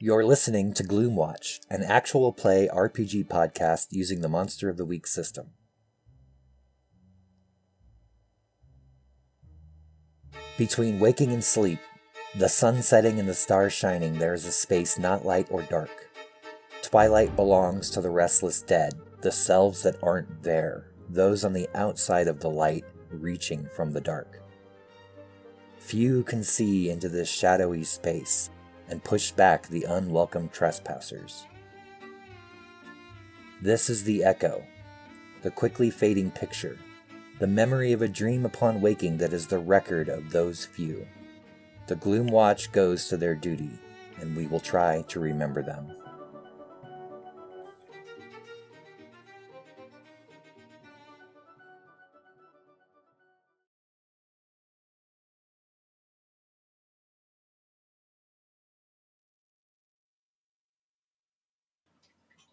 [0.00, 5.08] You're listening to Gloomwatch, an actual play RPG podcast using the Monster of the Week
[5.08, 5.48] system.
[10.56, 11.80] Between waking and sleep,
[12.36, 16.08] the sun setting and the stars shining, there is a space not light or dark.
[16.82, 22.28] Twilight belongs to the restless dead, the selves that aren't there, those on the outside
[22.28, 24.40] of the light, reaching from the dark.
[25.80, 28.50] Few can see into this shadowy space
[28.88, 31.46] and push back the unwelcome trespassers.
[33.60, 34.62] This is the echo,
[35.42, 36.78] the quickly fading picture,
[37.38, 41.06] the memory of a dream upon waking that is the record of those few.
[41.86, 43.70] The Gloomwatch goes to their duty,
[44.20, 45.90] and we will try to remember them.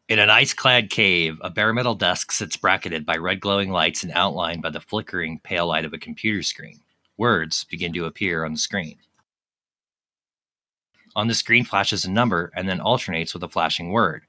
[0.07, 4.03] In an ice clad cave, a bare metal desk sits bracketed by red glowing lights
[4.03, 6.79] and outlined by the flickering pale light of a computer screen.
[7.17, 8.99] Words begin to appear on the screen.
[11.15, 14.23] On the screen flashes a number and then alternates with a flashing word,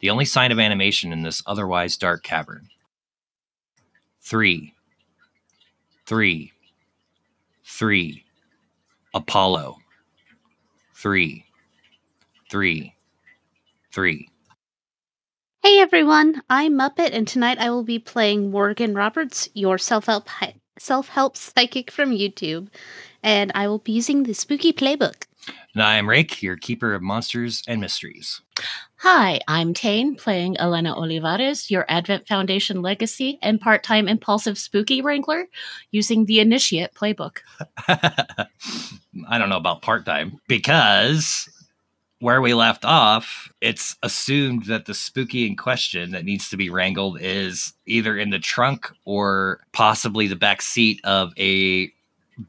[0.00, 2.68] the only sign of animation in this otherwise dark cavern.
[4.20, 4.74] Three.
[6.04, 6.52] Three.
[7.64, 8.24] Three.
[9.14, 9.78] Apollo.
[10.94, 11.46] Three.
[12.50, 12.94] Three.
[13.90, 14.28] Three.
[15.64, 20.28] Hey everyone, I'm Muppet, and tonight I will be playing Morgan Roberts, your self-help
[20.78, 22.68] self-help psychic from YouTube,
[23.22, 25.24] and I will be using the Spooky Playbook.
[25.72, 28.42] And I'm Rake, your keeper of monsters and mysteries.
[28.96, 35.46] Hi, I'm Tane, playing Elena Olivares, your Advent Foundation legacy and part-time impulsive spooky wrangler,
[35.90, 37.38] using the Initiate Playbook.
[37.88, 41.48] I don't know about part-time because
[42.24, 46.70] where we left off, it's assumed that the spooky in question that needs to be
[46.70, 51.92] wrangled is either in the trunk or possibly the back seat of a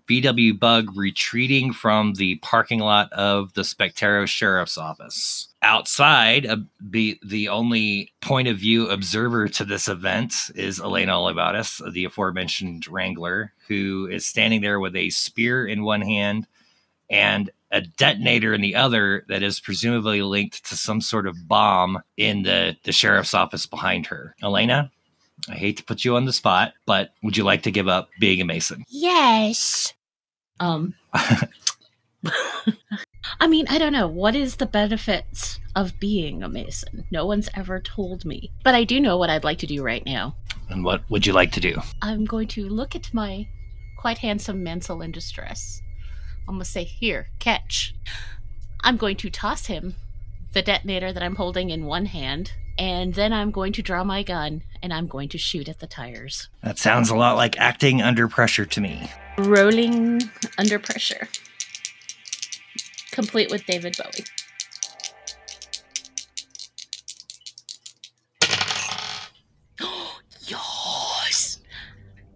[0.08, 5.50] VW bug retreating from the parking lot of the Spectero Sheriff's Office.
[5.62, 6.56] Outside, uh,
[6.90, 12.88] be, the only point of view observer to this event is Elena Olivares, the aforementioned
[12.88, 16.48] Wrangler, who is standing there with a spear in one hand
[17.10, 22.00] and a detonator in the other that is presumably linked to some sort of bomb
[22.16, 24.34] in the, the sheriff's office behind her.
[24.42, 24.90] Elena,
[25.50, 28.08] I hate to put you on the spot, but would you like to give up
[28.18, 28.86] being a Mason?
[28.88, 29.94] Yes.
[30.62, 30.96] Um
[33.40, 34.08] I mean, I don't know.
[34.08, 37.04] What is the benefits of being a Mason?
[37.12, 38.52] No one's ever told me.
[38.64, 40.34] But I do know what I'd like to do right now.
[40.70, 41.76] And what would you like to do?
[42.02, 43.48] I'm going to look at my
[43.98, 45.82] quite handsome Mansell in distress
[46.48, 47.96] I'm gonna say, here, catch.
[48.82, 49.96] I'm going to toss him
[50.54, 54.24] the detonator that I'm holding in one hand, and then I'm going to draw my
[54.24, 56.50] gun and I'm going to shoot at the tires.
[56.64, 59.10] That sounds a lot like acting under pressure to me.
[59.38, 60.22] Rolling
[60.58, 61.28] under pressure.
[63.12, 64.26] Complete with David Bowie.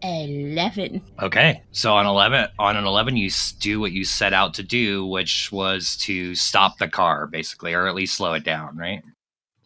[0.03, 1.01] 11.
[1.21, 1.61] Okay.
[1.71, 3.29] So on 11 on an 11 you
[3.59, 7.87] do what you set out to do which was to stop the car basically or
[7.87, 9.03] at least slow it down, right?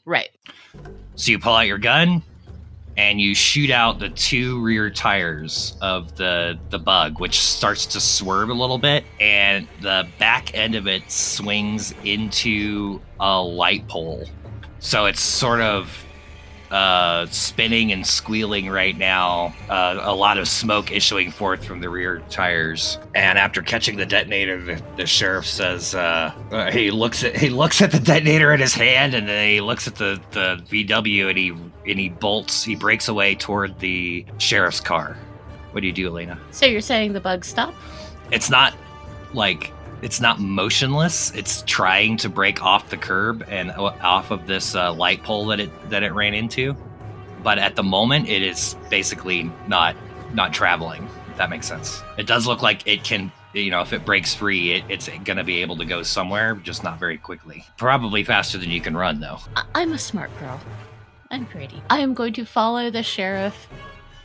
[0.05, 0.29] Right.
[1.15, 2.23] So you pull out your gun
[2.97, 7.99] and you shoot out the two rear tires of the the bug which starts to
[7.99, 14.27] swerve a little bit and the back end of it swings into a light pole.
[14.79, 16.05] So it's sort of
[16.73, 19.53] uh, spinning and squealing right now.
[19.69, 22.97] Uh, a lot of smoke issuing forth from the rear tires.
[23.13, 27.49] And after catching the detonator, the, the sheriff says uh, uh he looks at he
[27.49, 31.29] looks at the detonator in his hand, and then he looks at the the VW,
[31.29, 32.63] and he and he bolts.
[32.63, 35.15] He breaks away toward the sheriff's car.
[35.73, 36.39] What do you do, Elena?
[36.49, 37.75] So you're saying the bug stop?
[38.31, 38.73] It's not
[39.33, 39.71] like
[40.03, 41.31] it's not motionless.
[41.31, 45.59] It's trying to break off the curb and off of this uh, light pole that
[45.59, 46.75] it that it ran into.
[47.41, 49.95] But at the moment, it is basically not
[50.33, 51.07] not traveling.
[51.31, 52.03] If that makes sense.
[52.17, 53.31] It does look like it can.
[53.53, 56.55] You know, if it breaks free, it, it's going to be able to go somewhere,
[56.55, 57.63] just not very quickly.
[57.77, 59.37] Probably faster than you can run, though.
[59.55, 60.59] I- I'm a smart girl.
[61.29, 61.79] I'm pretty.
[61.87, 63.67] I am going to follow the sheriff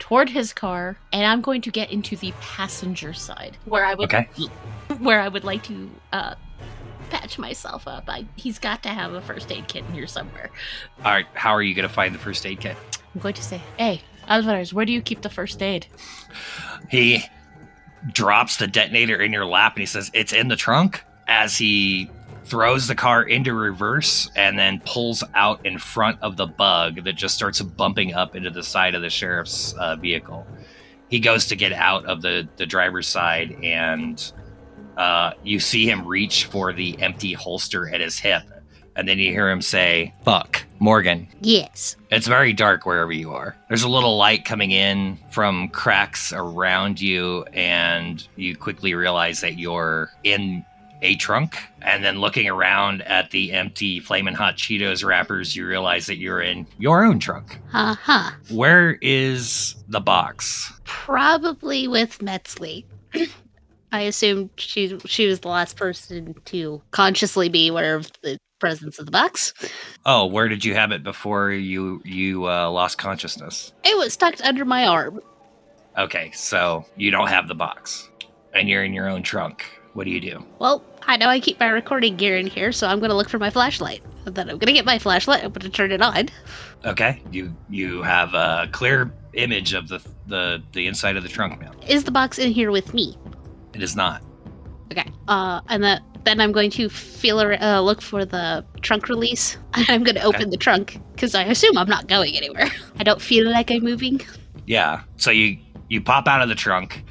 [0.09, 4.13] toward his car, and I'm going to get into the passenger side where I would
[4.13, 4.27] okay.
[5.01, 6.35] where I would like to uh,
[7.11, 8.05] patch myself up.
[8.09, 10.51] I, he's got to have a first aid kit in here somewhere.
[11.05, 12.75] All right, how are you going to find the first aid kit?
[13.15, 15.87] I'm going to say, "Hey, Alvarez, where do you keep the first aid?"
[16.91, 17.23] He
[18.11, 22.11] drops the detonator in your lap and he says, "It's in the trunk." As he
[22.49, 27.15] throws the car into reverse and then pulls out in front of the bug that
[27.15, 30.47] just starts bumping up into the side of the sheriff's uh, vehicle.
[31.09, 34.33] He goes to get out of the, the driver's side, and
[34.97, 38.43] uh, you see him reach for the empty holster at his hip.
[38.97, 41.95] And then you hear him say, Fuck, Morgan, Yes.
[42.11, 43.57] it's very dark wherever you are.
[43.69, 49.57] There's a little light coming in from cracks around you, and you quickly realize that
[49.57, 50.65] you're in
[51.03, 51.59] a trunk.
[51.83, 56.41] And then looking around at the empty Flamin' Hot Cheetos wrappers, you realize that you're
[56.41, 57.59] in your own trunk.
[57.73, 58.31] Uh huh.
[58.51, 60.73] Where is the box?
[60.85, 62.85] Probably with Metzley.
[63.93, 68.99] I assume she she was the last person to consciously be aware of the presence
[68.99, 69.55] of the box.
[70.05, 73.73] Oh, where did you have it before you you uh, lost consciousness?
[73.85, 75.21] It was tucked under my arm.
[75.97, 78.09] Okay, so you don't have the box,
[78.53, 79.65] and you're in your own trunk.
[79.95, 80.45] What do you do?
[80.59, 83.29] Well, I know I keep my recording gear in here, so I'm going to look
[83.29, 84.03] for my flashlight.
[84.27, 85.43] And then I'm going to get my flashlight.
[85.43, 86.29] I'm going to turn it on.
[86.85, 91.61] Okay, you you have a clear image of the the the inside of the trunk
[91.61, 91.73] now.
[91.89, 93.17] Is the box in here with me?
[93.75, 94.23] It is not.
[94.93, 95.11] Okay.
[95.27, 99.57] Uh, and that then I'm going to feel ar- uh, look for the trunk release.
[99.75, 100.51] And I'm going to open Okay.
[100.51, 102.69] the trunk because I assume I'm not going anywhere.
[102.99, 104.21] I don't feel like I'm moving.
[104.67, 105.03] Yeah.
[105.17, 105.59] So you
[105.89, 107.03] you pop out of the trunk,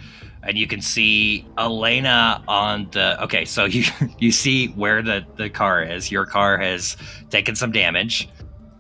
[0.47, 3.21] and you can see Elena on the.
[3.23, 3.83] Okay, so you
[4.17, 6.11] you see where the the car is.
[6.11, 6.97] Your car has
[7.29, 8.29] taken some damage.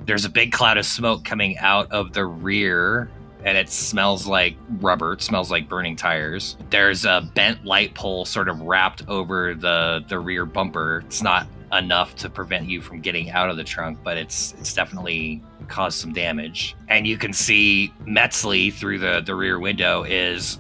[0.05, 3.11] There's a big cloud of smoke coming out of the rear.
[3.43, 5.13] And it smells like rubber.
[5.13, 6.57] It smells like burning tires.
[6.69, 11.03] There's a bent light pole sort of wrapped over the the rear bumper.
[11.05, 14.73] It's not enough to prevent you from getting out of the trunk, but it's it's
[14.73, 16.75] definitely caused some damage.
[16.89, 20.59] And you can see Metzley through the the rear window is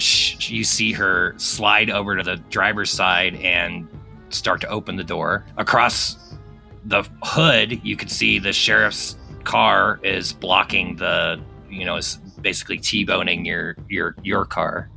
[0.00, 3.88] you see her slide over to the driver's side and
[4.30, 5.44] start to open the door.
[5.56, 6.34] Across
[6.84, 12.78] the hood, you can see the sheriff's car is blocking the you know is basically
[12.78, 14.90] t-boning your your your car.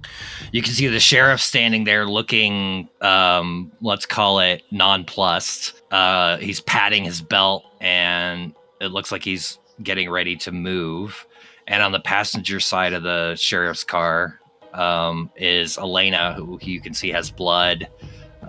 [0.52, 5.82] You can see the sheriff standing there looking um let's call it nonplussed.
[5.92, 11.26] Uh he's patting his belt and it looks like he's getting ready to move.
[11.68, 14.40] And on the passenger side of the sheriff's car
[14.74, 17.88] um is elena who you can see has blood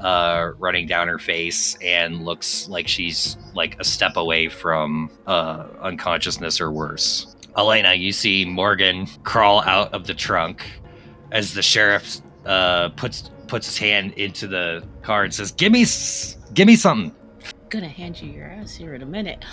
[0.00, 5.68] uh, running down her face and looks like she's like a step away from uh,
[5.82, 7.36] unconsciousness or worse.
[7.56, 10.66] Elena, you see Morgan crawl out of the trunk
[11.30, 15.86] as the sheriff uh, puts puts his hand into the car and says, "Give me,
[16.54, 17.14] give me something."
[17.70, 19.44] Gonna hand you your ass here in a minute.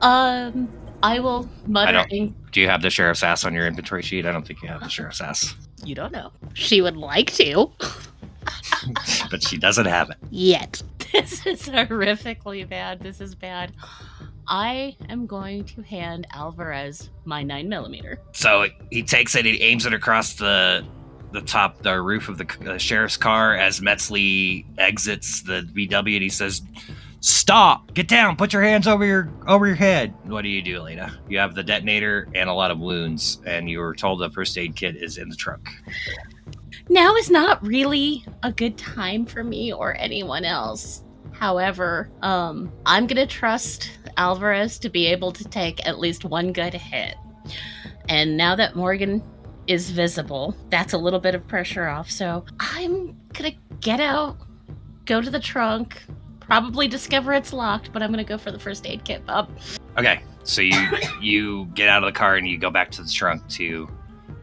[0.00, 0.68] Um,
[1.02, 2.04] I will mutter.
[2.08, 4.26] don't- Do you have the sheriff's ass on your inventory sheet?
[4.26, 5.54] I don't think you have the sheriff's ass,
[5.84, 6.32] you don't know.
[6.54, 7.70] She would like to.
[9.30, 10.16] but she doesn't have it.
[10.30, 10.82] Yet.
[11.12, 13.00] This is horrifically bad.
[13.00, 13.72] This is bad.
[14.46, 18.18] I am going to hand Alvarez my nine millimeter.
[18.32, 20.84] So he takes it, he aims it across the
[21.32, 26.22] the top, the roof of the uh, sheriff's car as Metzley exits the VW, and
[26.22, 26.62] he says,
[27.20, 27.94] "Stop!
[27.94, 28.36] Get down!
[28.36, 31.18] Put your hands over your over your head." What do you do, Lena?
[31.28, 34.56] You have the detonator and a lot of wounds, and you were told the first
[34.56, 35.68] aid kit is in the trunk.
[36.88, 41.02] Now is not really a good time for me or anyone else.
[41.32, 46.74] However, um, I'm gonna trust Alvarez to be able to take at least one good
[46.74, 47.14] hit.
[48.08, 49.22] And now that Morgan
[49.66, 52.10] is visible, that's a little bit of pressure off.
[52.10, 54.38] So I'm gonna get out,
[55.04, 56.02] go to the trunk,
[56.48, 59.48] probably discover it's locked, but I'm gonna go for the first aid kit, Bob.
[59.96, 60.74] Okay, so you
[61.20, 63.88] you get out of the car and you go back to the trunk to,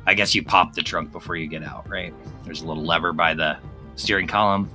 [0.06, 2.14] I guess you pop the trunk before you get out, right?
[2.46, 3.58] There's a little lever by the
[3.96, 4.70] steering column.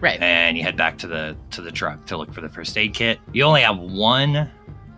[0.00, 0.20] Right.
[0.20, 2.92] and you head back to the to the truck to look for the first aid
[2.94, 3.20] kit.
[3.32, 4.50] You only have one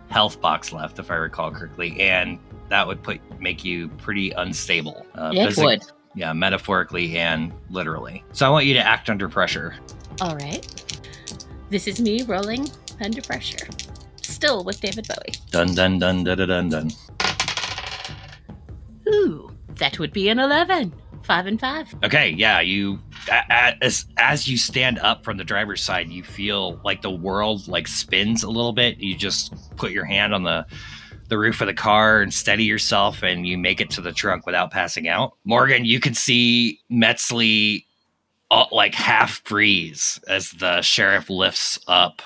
[0.09, 5.05] health box left, if I recall correctly, and that would put make you pretty unstable.
[5.13, 5.83] Uh, It physic- would.
[6.15, 8.23] yeah, metaphorically and literally.
[8.31, 9.75] So I want you to act under pressure.
[10.19, 10.65] All right.
[11.69, 12.69] This is me rolling
[13.01, 13.67] under pressure.
[14.21, 15.33] Still with David Bowie.
[15.51, 16.69] Dun dun dun dun dun dun.
[16.69, 16.91] dun.
[19.09, 20.93] Ooh, that would be an 11.
[21.23, 21.93] Five and five.
[22.05, 22.99] Okay, yeah, you
[23.49, 27.89] as as you stand up from the driver's side, you feel like the world like
[27.89, 28.99] spins a little bit.
[28.99, 30.65] You just put your hand on the
[31.27, 34.45] the roof of the car and steady yourself, and you make it to the trunk
[34.45, 35.33] without passing out.
[35.43, 37.86] Morgan, you can see Metzley
[38.51, 42.21] uh, like half freeze as the sheriff lifts up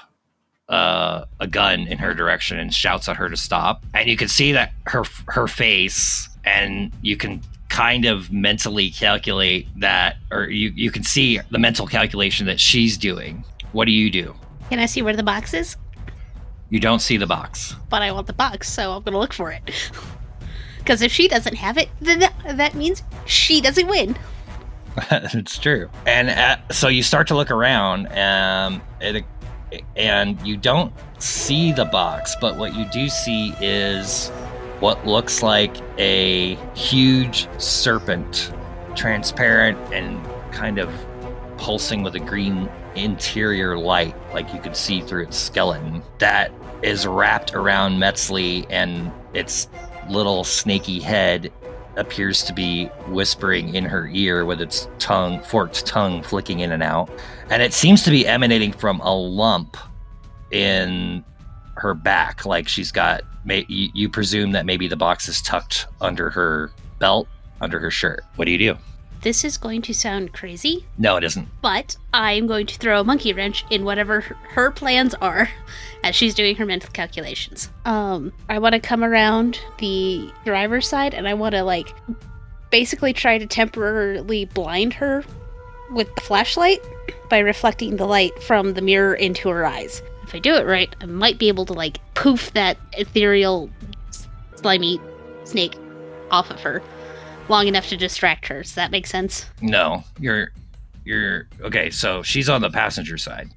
[0.69, 3.83] uh, a gun in her direction and shouts at her to stop.
[3.93, 9.67] And you can see that her her face, and you can kind of mentally calculate
[9.79, 13.43] that, or you you can see the mental calculation that she's doing.
[13.73, 14.33] What do you do?
[14.69, 15.75] Can I see where the box is?
[16.69, 17.75] You don't see the box.
[17.89, 19.61] But I want the box, so I'm gonna look for it.
[20.81, 24.17] Because if she doesn't have it, then that, that means she doesn't win.
[25.12, 25.89] it's true.
[26.05, 29.25] And uh, so you start to look around, um, it,
[29.95, 34.29] and you don't see the box, but what you do see is
[34.79, 38.51] what looks like a huge serpent,
[38.95, 40.19] transparent and
[40.51, 40.91] kind of
[41.57, 47.05] pulsing with a green interior light, like you could see through its skeleton, that is
[47.05, 49.69] wrapped around Metzley and its
[50.10, 51.51] little snaky head
[51.95, 56.83] appears to be whispering in her ear with its tongue, forked tongue flicking in and
[56.83, 57.10] out.
[57.50, 59.77] And it seems to be emanating from a lump
[60.51, 61.24] in
[61.75, 62.45] her back.
[62.45, 66.71] Like she's got, may, you, you presume that maybe the box is tucked under her
[67.00, 67.27] belt,
[67.60, 68.21] under her shirt.
[68.36, 68.77] What do you do?
[69.21, 71.47] This is going to sound crazy, No, it isn't.
[71.61, 75.47] but I'm going to throw a monkey wrench in whatever her- plans are
[76.03, 77.69] as she's doing her mental calculations.
[77.85, 81.93] Um, I want to come around the driver's side and I want to like
[82.71, 85.23] basically try to temporarily blind her
[85.91, 86.79] with the flashlight
[87.29, 90.01] by reflecting the light from the mirror into her eyes.
[90.23, 93.69] If I do it right, I might be able to like poof that ethereal
[94.55, 94.99] slimy
[95.43, 95.75] snake
[96.31, 96.81] off of her
[97.51, 98.63] long enough to distract her.
[98.63, 99.46] Does that make sense?
[99.62, 100.51] No, you're,
[101.05, 103.50] you're, okay, so she's on the passenger side.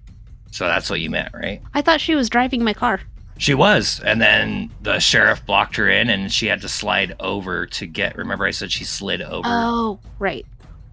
[0.50, 1.62] So that's what you meant, right?
[1.72, 3.00] I thought she was driving my car.
[3.38, 7.66] She was, and then the sheriff blocked her in, and she had to slide over
[7.66, 8.16] to get.
[8.16, 9.48] Remember, I said she slid over.
[9.50, 10.46] Oh, right.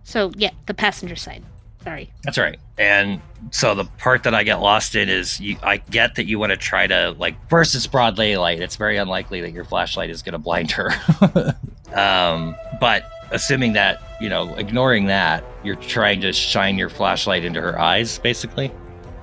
[0.03, 1.43] So, yeah, the passenger side.
[1.83, 2.11] Sorry.
[2.23, 2.59] That's right.
[2.77, 6.39] And so the part that I get lost in is, you, I get that you
[6.39, 7.35] want to try to like.
[7.49, 8.59] First, it's broad daylight.
[8.59, 10.89] It's very unlikely that your flashlight is going to blind her.
[11.95, 17.59] um, but assuming that you know, ignoring that, you're trying to shine your flashlight into
[17.59, 18.71] her eyes, basically,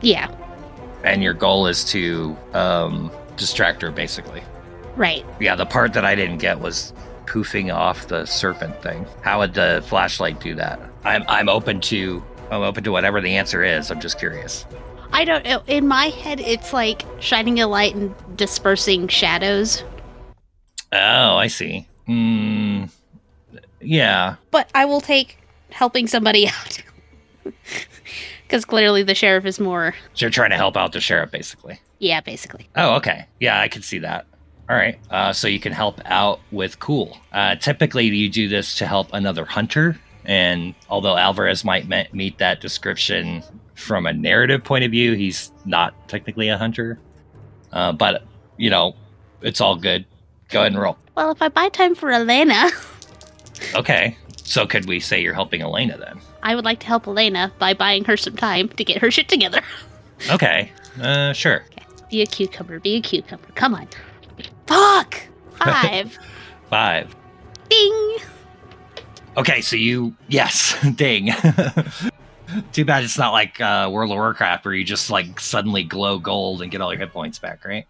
[0.00, 0.28] Yeah,
[1.04, 4.42] and your goal is to um, distract her, basically.
[4.96, 5.24] right.
[5.40, 6.92] Yeah, the part that I didn't get was
[7.26, 9.06] poofing off the serpent thing.
[9.22, 10.80] How would the flashlight do that?
[11.04, 12.20] I'm I'm open to
[12.50, 13.90] I'm open to whatever the answer is.
[13.92, 14.66] I'm just curious.
[15.12, 15.62] I don't know.
[15.68, 19.84] In my head, it's like shining a light and dispersing shadows.
[20.92, 21.86] Oh, I see.
[22.08, 22.84] Hmm.
[23.80, 24.36] Yeah.
[24.50, 25.38] But I will take
[25.70, 26.82] helping somebody out.
[28.42, 29.94] Because clearly the sheriff is more.
[30.14, 31.80] So you're trying to help out the sheriff, basically.
[31.98, 32.68] Yeah, basically.
[32.76, 33.26] Oh, okay.
[33.40, 34.26] Yeah, I can see that.
[34.70, 34.98] All right.
[35.10, 37.18] Uh, so you can help out with cool.
[37.32, 39.98] Uh, typically, you do this to help another hunter.
[40.24, 43.42] And although Alvarez might me- meet that description
[43.74, 46.98] from a narrative point of view, he's not technically a hunter.
[47.72, 48.24] Uh, but,
[48.56, 48.94] you know,
[49.42, 50.06] it's all good.
[50.48, 50.96] Go ahead and roll.
[51.18, 52.70] Well, if I buy time for Elena,
[53.74, 54.16] Okay.
[54.36, 56.20] So could we say you're helping Elena then?
[56.44, 59.28] I would like to help Elena by buying her some time to get her shit
[59.28, 59.60] together.
[60.30, 60.72] Okay.
[61.00, 61.64] Uh, sure.
[62.10, 62.80] Be a cucumber.
[62.80, 63.46] Be a cucumber.
[63.54, 63.86] Come on.
[64.66, 65.22] Fuck!
[65.52, 66.18] Five.
[66.68, 67.14] Five.
[67.68, 68.16] Ding!
[69.36, 71.30] Okay, so you yes, ding.
[72.72, 76.18] Too bad it's not like uh, World of Warcraft where you just like suddenly glow
[76.18, 77.86] gold and get all your hit points back, right?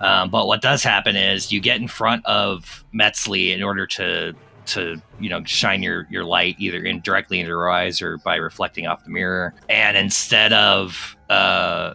[0.00, 4.34] Um, but what does happen is you get in front of Metzley in order to
[4.66, 8.36] to you know shine your your light either in directly into her eyes or by
[8.36, 11.94] reflecting off the mirror, and instead of uh,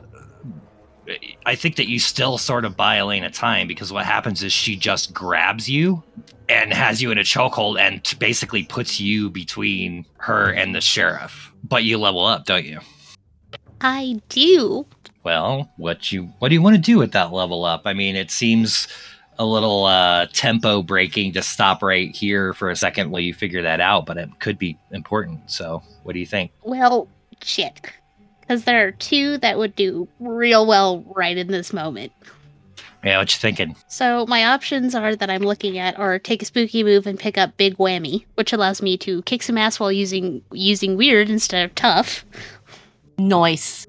[1.45, 4.75] I think that you still sort of buy Elena time because what happens is she
[4.75, 6.03] just grabs you
[6.47, 10.81] and has you in a chokehold and t- basically puts you between her and the
[10.81, 11.51] sheriff.
[11.63, 12.79] But you level up, don't you?
[13.81, 14.85] I do.
[15.23, 17.81] Well, what you what do you want to do with that level up?
[17.85, 18.87] I mean, it seems
[19.37, 23.61] a little uh, tempo breaking to stop right here for a second while you figure
[23.61, 25.49] that out, but it could be important.
[25.49, 26.51] So, what do you think?
[26.63, 27.07] Well,
[27.41, 27.79] shit.
[28.41, 32.11] Because there are two that would do real well right in this moment.
[33.03, 33.75] Yeah, what you thinking?
[33.87, 37.37] So my options are that I'm looking at are take a spooky move and pick
[37.37, 41.63] up big whammy, which allows me to kick some ass while using using weird instead
[41.63, 42.25] of tough.
[43.17, 43.87] Noise.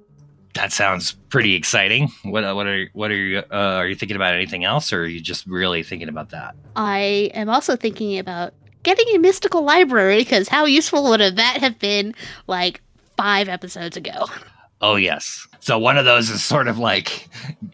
[0.55, 2.11] That sounds pretty exciting.
[2.25, 5.07] What what are what are you uh, are you thinking about anything else, or are
[5.07, 6.57] you just really thinking about that?
[6.77, 8.53] I am also thinking about
[8.83, 12.15] getting a mystical library because how useful would have that have been
[12.47, 12.81] like
[13.17, 14.27] five episodes ago?
[14.81, 15.47] Oh yes.
[15.61, 17.29] So one of those is sort of like,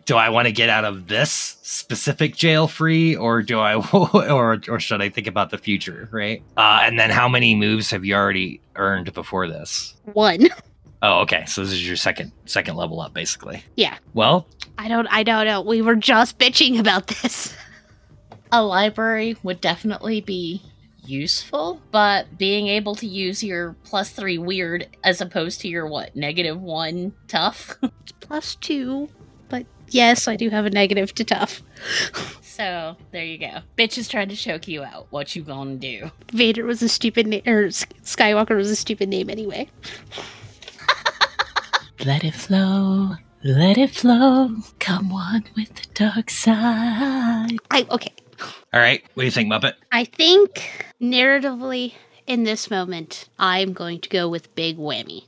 [0.07, 4.61] do I want to get out of this specific jail free, or do I, or
[4.69, 6.43] or should I think about the future, right?
[6.57, 9.95] Uh, and then how many moves have you already earned before this?
[10.05, 10.49] One.
[11.03, 11.45] Oh, okay.
[11.47, 13.63] So this is your second second level up, basically.
[13.77, 13.97] Yeah.
[14.15, 14.47] Well,
[14.79, 15.61] I don't I don't know.
[15.63, 17.55] We were just bitching about this.
[18.53, 20.63] A library would definitely be
[21.05, 26.15] useful, but being able to use your plus three weird as opposed to your what
[26.17, 27.77] negative one tough.
[27.83, 29.09] It's plus two,
[29.49, 31.63] but yes, I do have a negative to tough.
[32.43, 33.59] so there you go.
[33.77, 35.07] Bitch is trying to choke you out.
[35.11, 36.11] What you gonna do?
[36.33, 39.69] Vader was a stupid name, or S- Skywalker was a stupid name anyway.
[42.05, 43.15] Let it flow.
[43.43, 44.51] Let it flow.
[44.79, 47.57] Come on with the dark side.
[47.71, 48.13] I okay.
[48.73, 49.03] All right.
[49.15, 49.75] What do you think, Muppet?
[49.93, 50.69] I think
[51.01, 51.95] narratively
[52.27, 55.25] in this moment, I'm going to go with Big Whammy.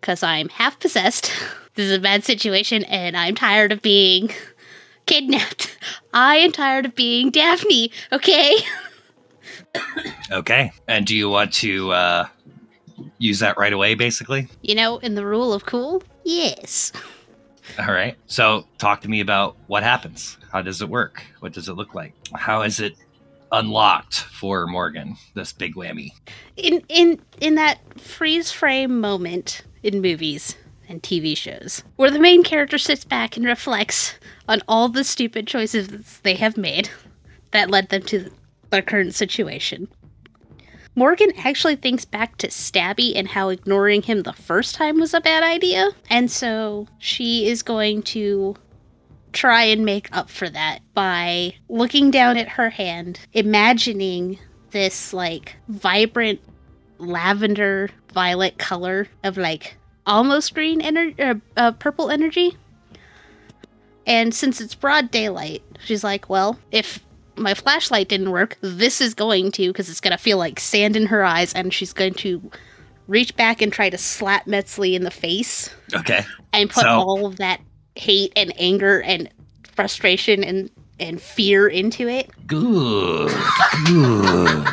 [0.00, 1.30] Because I'm half possessed.
[1.76, 4.32] This is a bad situation, and I'm tired of being
[5.06, 5.78] kidnapped.
[6.12, 8.56] I am tired of being Daphne, okay?
[10.32, 10.72] Okay.
[10.88, 12.28] And do you want to uh,
[13.18, 14.48] use that right away, basically?
[14.62, 16.92] You know, in the rule of cool, yes.
[17.78, 18.16] All right.
[18.26, 20.38] So, talk to me about what happens.
[20.52, 21.22] How does it work?
[21.40, 22.12] What does it look like?
[22.34, 22.94] How is it
[23.52, 25.16] unlocked for Morgan?
[25.34, 26.10] This big whammy.
[26.56, 30.56] In in in that freeze frame moment in movies
[30.88, 34.14] and TV shows, where the main character sits back and reflects
[34.48, 36.90] on all the stupid choices they have made
[37.52, 38.30] that led them to
[38.70, 39.88] their current situation.
[41.00, 45.20] Morgan actually thinks back to Stabby and how ignoring him the first time was a
[45.22, 48.54] bad idea, and so she is going to
[49.32, 54.38] try and make up for that by looking down at her hand, imagining
[54.72, 56.38] this like vibrant
[56.98, 62.58] lavender violet color of like almost green energy, uh, uh, purple energy.
[64.06, 67.02] And since it's broad daylight, she's like, well, if
[67.40, 70.94] my flashlight didn't work, this is going to, because it's going to feel like sand
[70.96, 72.50] in her eyes, and she's going to
[73.08, 76.24] reach back and try to slap Metzley in the face Okay.
[76.52, 77.60] and put So- all of that
[77.96, 79.28] hate and anger and
[79.74, 80.70] frustration and,
[81.00, 82.30] and fear into it.
[82.46, 83.32] Good.
[83.86, 84.66] Good.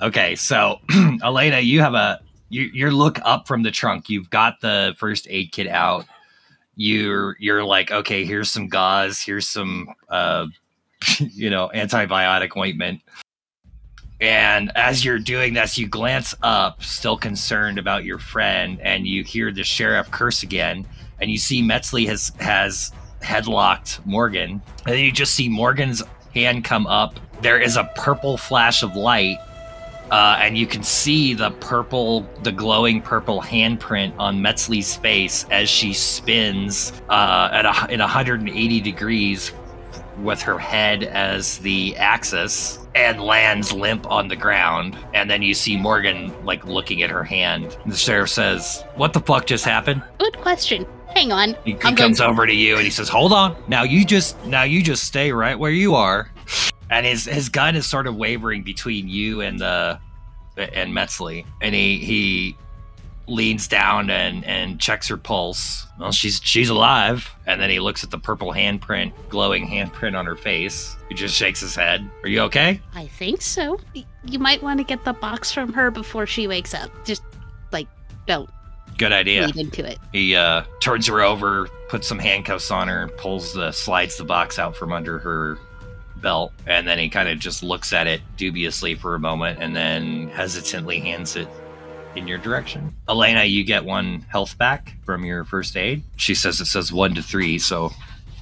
[0.00, 0.34] Okay.
[0.36, 0.78] So,
[1.22, 4.08] Elena, you have a you you look up from the trunk.
[4.08, 6.06] You've got the first aid kit out.
[6.76, 9.20] You're you're like, okay, here's some gauze.
[9.20, 10.46] Here's some uh,
[11.18, 13.00] you know, antibiotic ointment.
[14.20, 19.22] And as you're doing this, you glance up, still concerned about your friend, and you
[19.22, 20.86] hear the sheriff curse again.
[21.20, 26.02] And you see Metzley has has headlocked Morgan, and then you just see Morgan's
[26.34, 27.18] hand come up.
[27.42, 29.38] There is a purple flash of light,
[30.10, 35.68] uh, and you can see the purple, the glowing purple handprint on Metzley's face as
[35.68, 39.52] she spins uh, at a, in 180 degrees
[40.22, 44.96] with her head as the axis and lands limp on the ground.
[45.14, 47.76] And then you see Morgan like looking at her hand.
[47.86, 50.86] The sheriff says, "What the fuck just happened?" Good question.
[51.14, 51.56] Hang on.
[51.64, 53.56] He, he comes over to you and he says, "Hold on.
[53.68, 56.30] Now you just now you just stay right where you are."
[56.90, 60.00] And his his gun is sort of wavering between you and the
[60.56, 62.56] and Metzley, and he he
[63.28, 65.86] leans down and and checks her pulse.
[65.98, 67.30] Well, she's she's alive.
[67.46, 70.96] And then he looks at the purple handprint, glowing handprint on her face.
[71.08, 72.08] He just shakes his head.
[72.22, 72.80] Are you okay?
[72.94, 73.78] I think so.
[74.24, 76.90] You might want to get the box from her before she wakes up.
[77.04, 77.22] Just
[77.72, 77.88] like
[78.26, 78.50] don't
[78.98, 79.46] Good idea.
[79.46, 79.98] lead into it.
[80.12, 84.24] He uh, turns her over, puts some handcuffs on her, and pulls the slides the
[84.24, 85.58] box out from under her
[86.16, 89.74] belt, and then he kind of just looks at it dubiously for a moment, and
[89.76, 91.48] then hesitantly hands it
[92.18, 92.94] in your direction.
[93.08, 96.02] Elena, you get one health back from your first aid.
[96.16, 97.92] She says it says one to three, so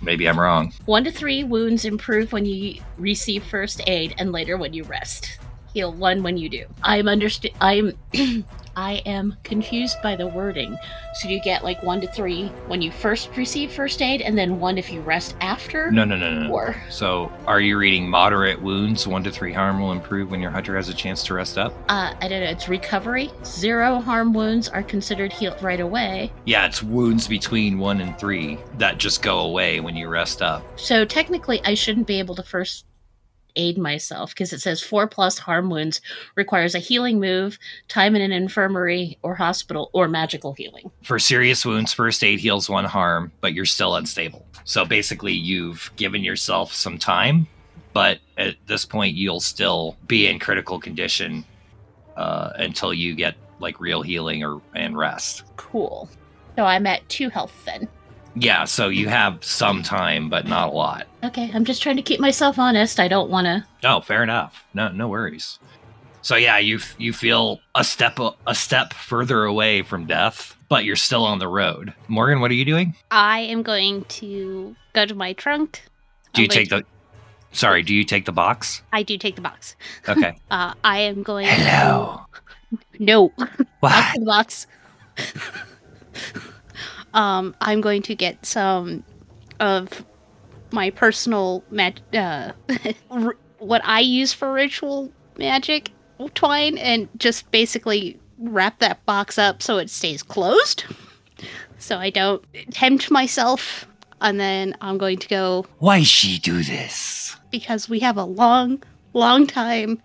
[0.02, 0.72] maybe I'm wrong.
[0.86, 5.38] One to three wounds improve when you receive first aid, and later when you rest.
[5.72, 6.64] Heal one when you do.
[6.82, 7.92] I'm underst- I'm
[8.76, 10.78] I am confused by the wording.
[11.14, 14.36] So do you get like one to three when you first receive first aid, and
[14.36, 15.90] then one if you rest after?
[15.90, 16.42] No, no, no, no.
[16.48, 16.52] no.
[16.52, 19.06] Or So, are you reading moderate wounds?
[19.06, 21.72] One to three harm will improve when your hunter has a chance to rest up.
[21.88, 22.50] uh, I don't know.
[22.50, 23.30] It's recovery.
[23.44, 26.30] Zero harm wounds are considered healed right away.
[26.44, 30.62] Yeah, it's wounds between one and three that just go away when you rest up.
[30.78, 32.84] So technically, I shouldn't be able to first
[33.56, 36.00] aid myself because it says four plus harm wounds
[36.34, 40.90] requires a healing move, time in an infirmary or hospital, or magical healing.
[41.02, 44.46] For serious wounds, first aid heals one harm, but you're still unstable.
[44.64, 47.46] So basically, you've given yourself some time,
[47.92, 51.44] but at this point, you'll still be in critical condition
[52.16, 55.44] uh, until you get like real healing or and rest.
[55.56, 56.08] Cool.
[56.56, 57.88] So I'm at two health then.
[58.34, 61.06] Yeah, so you have some time, but not a lot.
[61.26, 63.00] Okay, I'm just trying to keep myself honest.
[63.00, 63.64] I don't want to.
[63.82, 64.64] Oh, fair enough.
[64.74, 65.58] No, no worries.
[66.22, 70.96] So yeah, you you feel a step a step further away from death, but you're
[70.96, 71.92] still on the road.
[72.08, 72.94] Morgan, what are you doing?
[73.10, 75.82] I am going to go to my trunk.
[76.32, 78.82] Do you I'm take going the Sorry, do you take the box?
[78.92, 79.76] I do take the box.
[80.08, 80.36] Okay.
[80.50, 81.46] Uh, I am going.
[81.48, 82.20] Hello.
[82.70, 83.32] To, no,
[83.80, 84.14] What?
[84.14, 84.66] the box.
[87.14, 89.02] um, I'm going to get some
[89.58, 90.04] of
[90.76, 92.52] my personal mag- uh,
[93.10, 95.90] r- what I use for ritual magic
[96.34, 100.84] twine, and just basically wrap that box up so it stays closed,
[101.78, 103.86] so I don't tempt myself.
[104.20, 107.36] And then I'm going to go Why she do this?
[107.50, 110.00] because we have a long, long time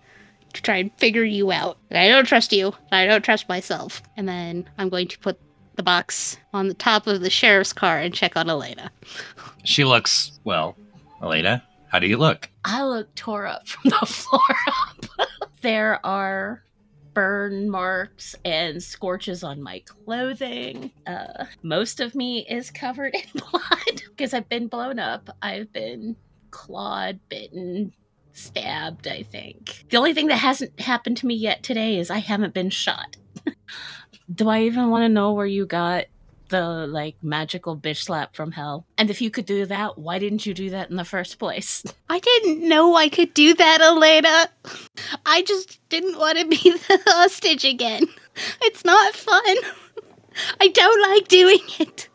[0.52, 1.78] to try and figure you out.
[1.90, 2.74] And I don't trust you.
[2.92, 4.02] I don't trust myself.
[4.16, 5.38] And then I'm going to put
[5.76, 8.90] the box on the top of the sheriff's car and check on Elena.
[9.64, 10.76] She looks well.
[11.22, 12.48] Elena, how do you look?
[12.64, 15.28] I look tore up from the floor up.
[15.60, 16.64] there are
[17.14, 20.90] burn marks and scorches on my clothing.
[21.06, 25.28] Uh, most of me is covered in blood because I've been blown up.
[25.42, 26.16] I've been
[26.50, 27.92] clawed, bitten,
[28.32, 29.84] stabbed, I think.
[29.90, 33.16] The only thing that hasn't happened to me yet today is I haven't been shot.
[34.34, 36.06] Do I even want to know where you got
[36.52, 38.86] the like magical bitch slap from hell?
[38.96, 41.82] And if you could do that, why didn't you do that in the first place?
[42.08, 44.48] I didn't know I could do that, Elena.
[45.26, 46.56] I just didn't want to be
[46.88, 48.04] the hostage again.
[48.62, 49.56] It's not fun.
[50.60, 52.08] I don't like doing it.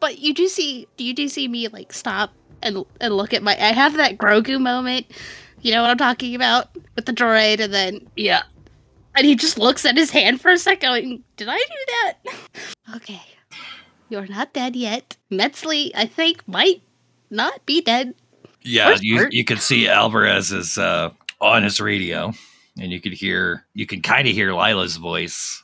[0.00, 3.42] But you do see, do you do see me like stop and and look at
[3.42, 3.52] my.
[3.52, 5.06] I have that Grogu moment.
[5.62, 8.42] You know what I'm talking about with the droid, and then Yeah.
[9.16, 12.14] And he just looks at his hand for a second, going, "Did I do that?"
[12.96, 13.22] okay,
[14.08, 15.16] you're not dead yet.
[15.30, 16.82] Metzley, I think, might
[17.30, 18.14] not be dead.
[18.62, 19.32] Yeah, Where's you Bert?
[19.32, 22.32] you can see Alvarez is uh, on his radio,
[22.78, 25.62] and you could hear you can kind of hear Lila's voice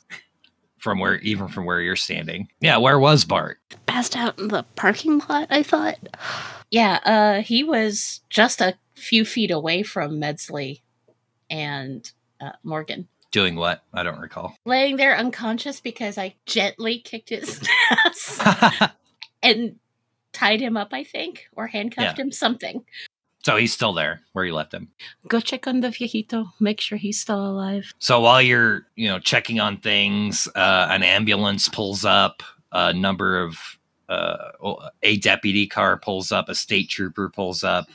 [0.78, 2.48] from where even from where you're standing.
[2.60, 3.58] Yeah, where was Bart?
[3.86, 5.48] Passed out in the parking lot.
[5.50, 5.98] I thought.
[6.74, 10.80] Yeah, uh, he was just a few feet away from Metzley
[11.50, 12.10] and
[12.40, 13.08] uh, Morgan.
[13.32, 13.82] Doing what?
[13.94, 14.54] I don't recall.
[14.66, 18.90] Laying there unconscious because I gently kicked his ass
[19.42, 19.76] and
[20.32, 22.84] tied him up, I think, or handcuffed him, something.
[23.42, 24.88] so he's still there where you left him.
[25.28, 27.92] Go check on the viejito, make sure he's still alive.
[27.98, 32.42] So while you're, you know, checking on things, uh, an ambulance pulls up.
[32.74, 34.52] A number of uh,
[35.02, 36.48] a deputy car pulls up.
[36.48, 37.86] A state trooper pulls up.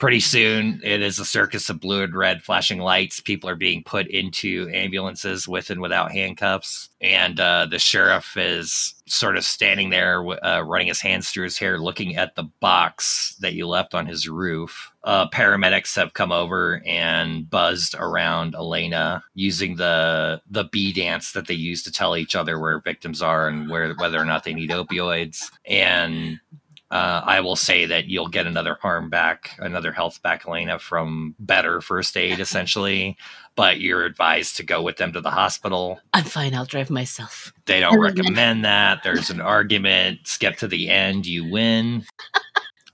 [0.00, 3.20] Pretty soon, it is a circus of blue and red flashing lights.
[3.20, 8.94] People are being put into ambulances with and without handcuffs, and uh, the sheriff is
[9.06, 13.36] sort of standing there, uh, running his hands through his hair, looking at the box
[13.40, 14.90] that you left on his roof.
[15.04, 21.46] Uh, paramedics have come over and buzzed around Elena using the the bee dance that
[21.46, 24.54] they use to tell each other where victims are and where whether or not they
[24.54, 25.50] need opioids.
[25.66, 26.40] And
[26.90, 31.36] uh, I will say that you'll get another harm back, another health back, Elena, from
[31.38, 33.16] better first aid, essentially.
[33.54, 36.00] But you're advised to go with them to the hospital.
[36.12, 37.52] I'm fine, I'll drive myself.
[37.66, 39.02] They don't recommend that.
[39.02, 40.20] There's an argument.
[40.24, 42.04] Skip to the end, you win.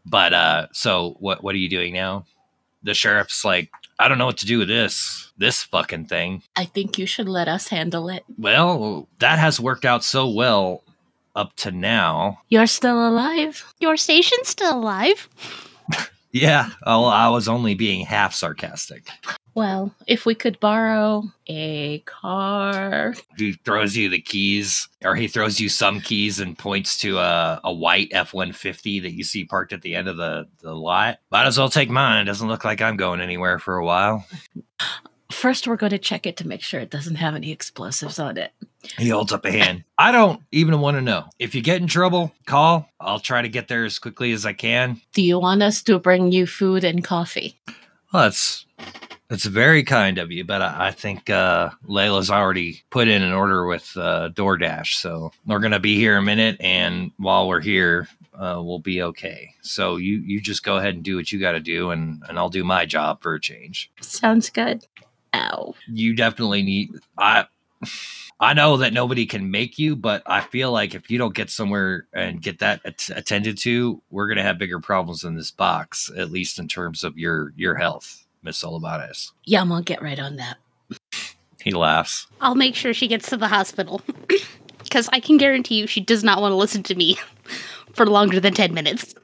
[0.05, 1.43] but uh, so what?
[1.43, 2.27] What are you doing now?
[2.83, 5.33] The sheriff's like, I don't know what to do with this.
[5.39, 6.43] This fucking thing.
[6.55, 8.25] I think you should let us handle it.
[8.37, 10.83] Well, that has worked out so well
[11.37, 12.39] up to now.
[12.49, 13.65] You're still alive?
[13.79, 15.29] Your station's still alive.
[16.33, 19.09] Yeah, well, I was only being half sarcastic.
[19.55, 23.15] Well, if we could borrow a car.
[23.39, 27.59] He throws you the keys, or he throws you some keys and points to a,
[27.65, 31.21] a white F 150 that you see parked at the end of the, the lot.
[31.31, 32.21] Might as well take mine.
[32.21, 34.27] It doesn't look like I'm going anywhere for a while.
[35.31, 38.37] First, we're going to check it to make sure it doesn't have any explosives on
[38.37, 38.53] it.
[38.97, 39.85] He holds up a hand.
[39.99, 41.25] I don't even want to know.
[41.39, 42.89] If you get in trouble, call.
[43.01, 45.01] I'll try to get there as quickly as I can.
[45.13, 47.59] Do you want us to bring you food and coffee?
[48.13, 48.67] Well, that's
[49.29, 53.33] that's very kind of you, but I, I think uh, Layla's already put in an
[53.33, 58.07] order with uh, DoorDash, so we're gonna be here a minute, and while we're here,
[58.35, 59.51] uh, we'll be okay.
[59.63, 62.39] So you you just go ahead and do what you got to do, and and
[62.39, 63.91] I'll do my job for a change.
[64.01, 64.87] Sounds good.
[65.37, 65.75] Ow.
[65.89, 67.47] You definitely need I.
[68.39, 71.49] I know that nobody can make you, but I feel like if you don't get
[71.49, 75.51] somewhere and get that at- attended to, we're going to have bigger problems in this
[75.51, 79.33] box, at least in terms of your your health, Miss Olivares.
[79.45, 80.59] Yeah, I'm going to get right on that.
[81.63, 82.27] He laughs.
[82.41, 84.01] I'll make sure she gets to the hospital.
[84.87, 87.19] Because I can guarantee you she does not want to listen to me
[87.93, 89.17] for longer than 10 minutes.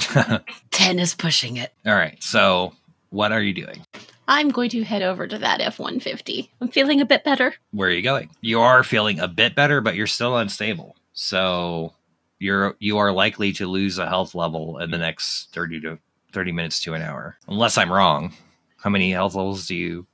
[0.70, 1.74] 10 is pushing it.
[1.84, 2.16] All right.
[2.22, 2.72] So,
[3.10, 3.84] what are you doing?
[4.30, 6.52] I'm going to head over to that F 150.
[6.60, 7.52] I'm feeling a bit better.
[7.72, 8.30] Where are you going?
[8.40, 10.94] You are feeling a bit better, but you're still unstable.
[11.12, 11.92] So,
[12.38, 15.98] you're you are likely to lose a health level in the next 30 to
[16.32, 17.36] 30 minutes to an hour.
[17.48, 18.32] Unless I'm wrong.
[18.78, 20.06] How many health levels do you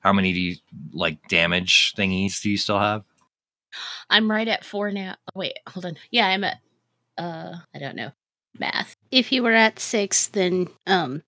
[0.00, 0.56] how many do you
[0.92, 3.04] like damage thingies do you still have?
[4.08, 5.16] I'm right at four now.
[5.28, 5.96] oh, Wait, hold on.
[6.10, 6.58] Yeah, I'm at.
[7.18, 8.10] Uh, I don't know
[8.58, 8.96] math.
[9.10, 11.22] If you were at six, then um,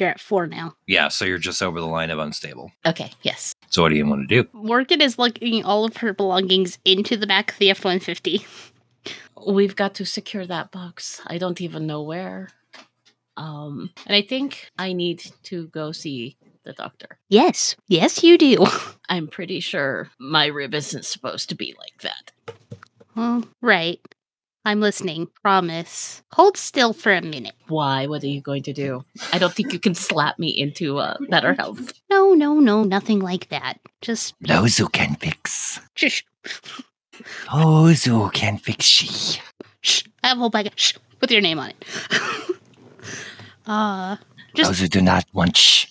[0.00, 0.74] you're at four now.
[0.86, 2.70] Yeah, so you're just over the line of unstable.
[2.84, 3.54] Okay, yes.
[3.68, 4.48] So what do you want to do?
[4.52, 8.46] Morgan is lugging all of her belongings into the back of the F one fifty.
[9.46, 11.20] We've got to secure that box.
[11.26, 12.48] I don't even know where.
[13.36, 17.18] Um, and I think I need to go see the doctor.
[17.28, 18.66] Yes, yes, you do.
[19.08, 22.32] I'm pretty sure my rib isn't supposed to be like that.
[23.14, 24.00] well, right.
[24.66, 25.28] I'm listening.
[25.42, 26.22] Promise.
[26.32, 27.54] Hold still for a minute.
[27.68, 28.08] Why?
[28.08, 29.04] What are you going to do?
[29.32, 31.92] I don't think you can slap me into uh, better health.
[32.10, 33.78] No, no, no, nothing like that.
[34.00, 35.78] Just Those who can fix.
[35.94, 36.22] shh,
[37.52, 39.40] Those who can fix she.
[39.82, 40.02] shh.
[40.24, 41.84] I have a whole bag of shh with your name on it.
[43.66, 44.16] uh,
[44.56, 45.86] Just- Those who do not want shh.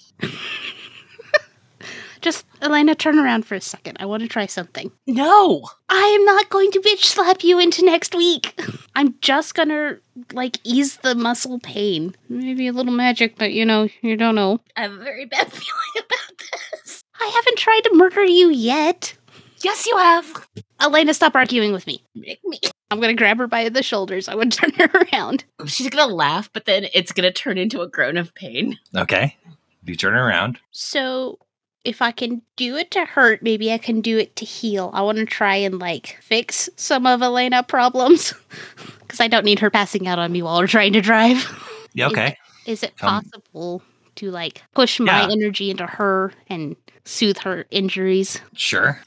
[2.25, 3.97] Just Elena, turn around for a second.
[3.99, 4.91] I want to try something.
[5.05, 5.63] No!
[5.89, 8.59] I am not going to bitch slap you into next week.
[8.95, 9.99] I'm just gonna
[10.33, 12.15] like ease the muscle pain.
[12.27, 14.59] Maybe a little magic, but you know, you don't know.
[14.75, 17.03] I have a very bad feeling about this.
[17.21, 19.15] I haven't tried to murder you yet.
[19.61, 20.47] Yes, you have.
[20.81, 22.03] Elena, stop arguing with me.
[22.15, 22.59] Make me.
[22.89, 24.27] I'm gonna grab her by the shoulders.
[24.27, 25.45] I would turn her around.
[25.67, 28.79] She's gonna laugh, but then it's gonna turn into a groan of pain.
[28.95, 29.37] Okay.
[29.83, 30.57] You turn around.
[30.71, 31.37] So,
[31.85, 34.89] if I can do it to hurt, maybe I can do it to heal.
[34.93, 38.33] I want to try and like fix some of Elena problems
[39.01, 41.45] because I don't need her passing out on me while we're trying to drive.
[41.93, 42.37] Yeah, okay.
[42.65, 43.81] Is it Come- possible
[44.15, 45.31] to like push my Yeah.
[45.31, 48.41] energy into her and soothe her injuries?
[48.55, 48.99] Sure.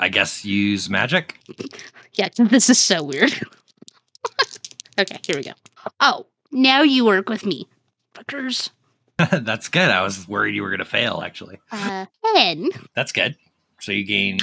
[0.00, 1.38] I guess use magic.
[2.14, 3.32] yeah, this is so weird.
[4.98, 5.52] okay, here we go.
[6.00, 7.66] Oh, now you work with me.
[8.14, 8.70] Fuckers.
[9.30, 9.90] That's good.
[9.90, 11.58] I was worried you were going to fail, actually.
[11.72, 12.70] Uh, 10.
[12.94, 13.36] That's good.
[13.80, 14.38] So you gain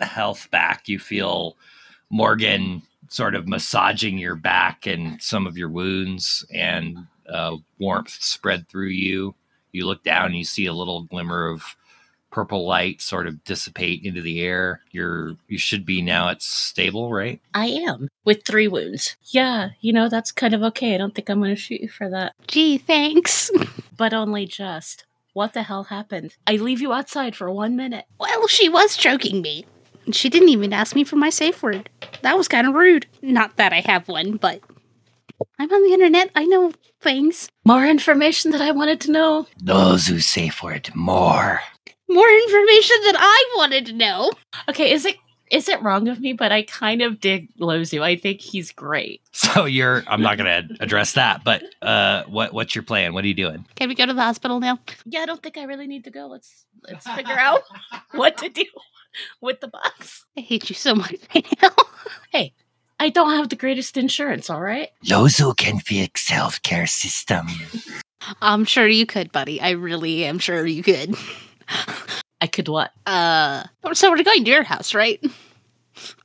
[0.00, 0.88] health back.
[0.88, 1.56] You feel
[2.10, 8.68] Morgan sort of massaging your back and some of your wounds, and uh, warmth spread
[8.68, 9.34] through you.
[9.72, 11.62] You look down you see a little glimmer of
[12.36, 14.82] purple light sort of dissipate into the air.
[14.90, 17.40] You're you should be now at stable, right?
[17.54, 19.16] I am with three wounds.
[19.22, 20.94] Yeah, you know that's kind of okay.
[20.94, 23.50] I don't think I'm gonna shoot you for that, Gee, thanks.
[23.96, 25.06] but only just.
[25.32, 26.36] What the hell happened?
[26.46, 28.04] I leave you outside for one minute.
[28.20, 29.64] Well, she was choking me.
[30.12, 31.88] She didn't even ask me for my safe word.
[32.20, 33.06] That was kind of rude.
[33.22, 34.60] Not that I have one, but
[35.58, 36.30] I'm on the internet.
[36.34, 37.48] I know things.
[37.64, 39.46] More information that I wanted to know.
[39.58, 41.60] Those who say for it more.
[42.08, 44.30] More information than I wanted to know.
[44.68, 45.16] Okay, is it
[45.50, 46.32] is it wrong of me?
[46.32, 48.02] But I kind of dig Lozu.
[48.02, 49.22] I think he's great.
[49.36, 53.14] So you're I'm not going to address that, but uh what what's your plan?
[53.14, 53.64] What are you doing?
[53.76, 54.78] Can we go to the hospital now?
[55.06, 56.26] Yeah, I don't think I really need to go.
[56.26, 57.62] Let's let's figure out
[58.12, 58.64] what to do
[59.40, 60.26] with the box.
[60.36, 61.70] I hate you so much right now.
[62.98, 64.88] I don't have the greatest insurance, all right?
[65.04, 67.46] Lozu can fix healthcare system.
[68.40, 69.60] I'm sure you could, buddy.
[69.60, 71.14] I really am sure you could.
[72.40, 72.92] I could what?
[73.06, 75.22] Uh, so we're going to your house, right?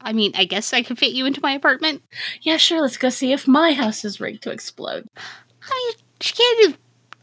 [0.01, 2.01] I mean, I guess I could fit you into my apartment.
[2.41, 5.07] Yeah, sure, let's go see if my house is rigged to explode.
[5.63, 6.77] I mean, she can't have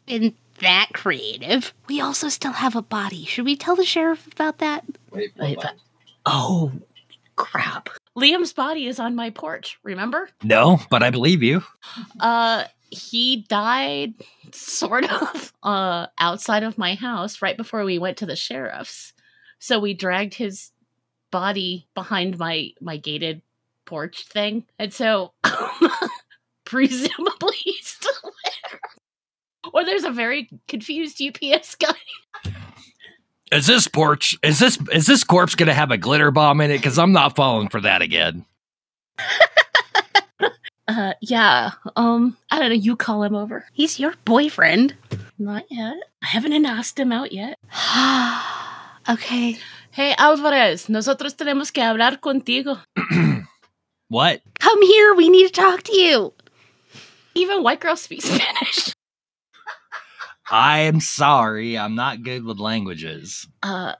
[0.06, 1.74] been that creative.
[1.88, 3.24] We also still have a body.
[3.24, 4.84] Should we tell the sheriff about that?
[5.10, 5.74] Wait, but-
[6.26, 6.72] oh,
[7.36, 7.90] crap.
[8.16, 10.28] Liam's body is on my porch, remember?
[10.42, 11.62] No, but I believe you.
[12.18, 14.14] Uh he died
[14.52, 19.12] sort of uh outside of my house right before we went to the sheriff's.
[19.58, 20.70] So we dragged his
[21.30, 23.42] body behind my my gated
[23.84, 24.64] porch thing.
[24.78, 25.32] And so
[26.64, 28.80] presumably he's still there.
[29.72, 32.52] Or there's a very confused UPS guy.
[33.50, 34.36] Is this porch?
[34.42, 36.78] Is this is this corpse gonna have a glitter bomb in it?
[36.78, 38.44] Because I'm not falling for that again.
[40.88, 41.72] Uh yeah.
[41.96, 43.66] Um I don't know, you call him over.
[43.72, 44.94] He's your boyfriend.
[45.38, 45.94] Not yet.
[46.22, 47.58] I haven't asked him out yet.
[49.08, 49.58] okay.
[49.90, 52.78] Hey Alvarez, nosotros tenemos que hablar contigo.
[54.10, 54.40] What?
[54.58, 55.12] Come here.
[55.14, 56.32] We need to talk to you.
[57.34, 58.94] Even white girls speak Spanish.
[60.50, 63.46] I'm sorry, I'm not good with languages.
[63.62, 63.92] Uh,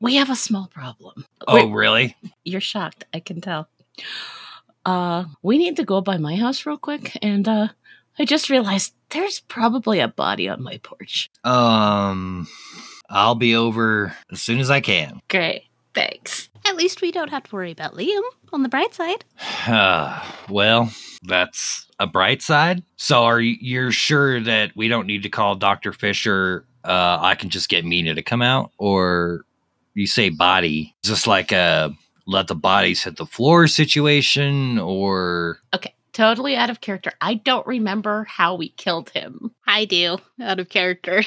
[0.00, 1.26] we have a small problem.
[1.46, 2.16] Oh, Wait, really?
[2.42, 3.04] you're shocked.
[3.12, 3.68] I can tell.
[4.84, 7.68] Uh, we need to go by my house real quick, and uh,
[8.18, 11.30] I just realized there's probably a body on my porch.
[11.42, 12.46] Um,
[13.08, 15.20] I'll be over as soon as I can.
[15.28, 16.50] Great, thanks.
[16.66, 19.24] At least we don't have to worry about Liam on the bright side.
[19.66, 20.92] Uh, well,
[21.22, 22.82] that's a bright side.
[22.96, 25.94] So are you you're sure that we don't need to call Dr.
[25.94, 26.66] Fisher?
[26.84, 29.46] Uh, I can just get Mina to come out or
[29.94, 35.94] you say body, just like a let the bodies hit the floor situation or Okay,
[36.12, 37.12] totally out of character.
[37.20, 39.50] I don't remember how we killed him.
[39.66, 41.22] I do, out of character.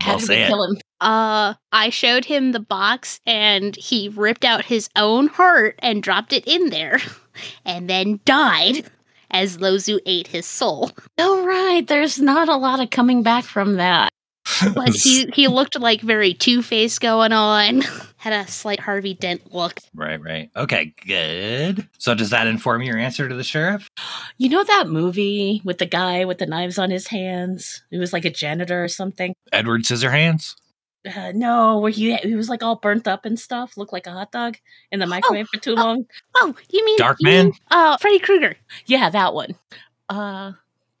[0.00, 0.48] How Well, did say we it.
[0.48, 0.76] kill him?
[1.00, 6.32] Uh, I showed him the box and he ripped out his own heart and dropped
[6.32, 6.98] it in there
[7.64, 8.84] and then died
[9.30, 10.90] as Lozu ate his soul.
[11.18, 11.86] Oh, right.
[11.86, 14.10] There's not a lot of coming back from that.
[14.74, 17.82] But he, he looked like very two faced going on,
[18.16, 19.80] had a slight Harvey Dent look.
[19.94, 20.50] Right, right.
[20.56, 21.88] Okay, good.
[21.98, 23.88] So does that inform your answer to the sheriff?
[24.38, 27.82] You know that movie with the guy with the knives on his hands?
[27.90, 29.34] He was like a janitor or something.
[29.52, 30.54] Edward Scissorhands?
[31.14, 34.12] Uh, no, where he he was like all burnt up and stuff, looked like a
[34.12, 34.56] hot dog
[34.90, 35.82] in the microwave for too oh.
[35.82, 36.06] long.
[36.34, 37.44] Oh, you mean Dark you Man?
[37.46, 38.56] mean, uh, Freddy Krueger.
[38.86, 39.54] Yeah, that one.
[40.08, 40.52] Uh,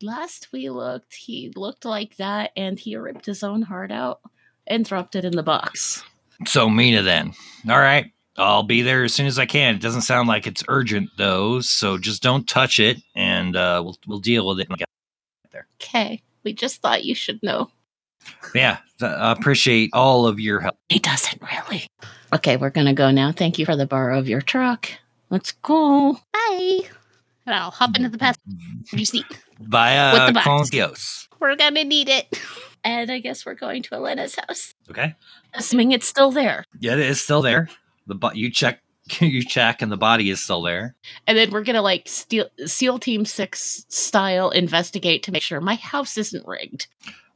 [0.02, 4.20] last we looked, he looked like that, and he ripped his own heart out
[4.66, 6.02] and dropped it in the box.
[6.46, 7.32] So Mina then.
[7.68, 8.12] All right.
[8.38, 9.76] I'll be there as soon as I can.
[9.76, 13.96] It doesn't sound like it's urgent though, so just don't touch it and uh, we'll
[14.06, 14.68] we'll deal with it.
[14.68, 14.88] when we get
[15.52, 15.66] there.
[15.80, 17.70] Okay, we just thought you should know.
[18.54, 20.76] Yeah, th- I appreciate all of your help.
[20.88, 21.86] He doesn't really.
[22.34, 23.32] Okay, we're gonna go now.
[23.32, 24.90] Thank you for the borrow of your truck.
[25.30, 26.18] Let's go.
[26.32, 26.80] Bye.
[27.46, 28.56] And I'll hop into the passenger
[28.92, 29.06] mm.
[29.06, 29.24] seat.
[29.60, 30.44] Via the box.
[30.44, 31.28] con Dios.
[31.40, 32.40] We're gonna need it.
[32.84, 35.16] And I guess we're going to Elena's house, Okay.
[35.54, 36.64] assuming it's still there.
[36.78, 37.68] Yeah, it is still there.
[38.06, 38.80] The bo- you check
[39.20, 40.94] you check and the body is still there.
[41.26, 45.74] And then we're gonna like steal, SEAL Team Six style investigate to make sure my
[45.74, 46.86] house isn't rigged.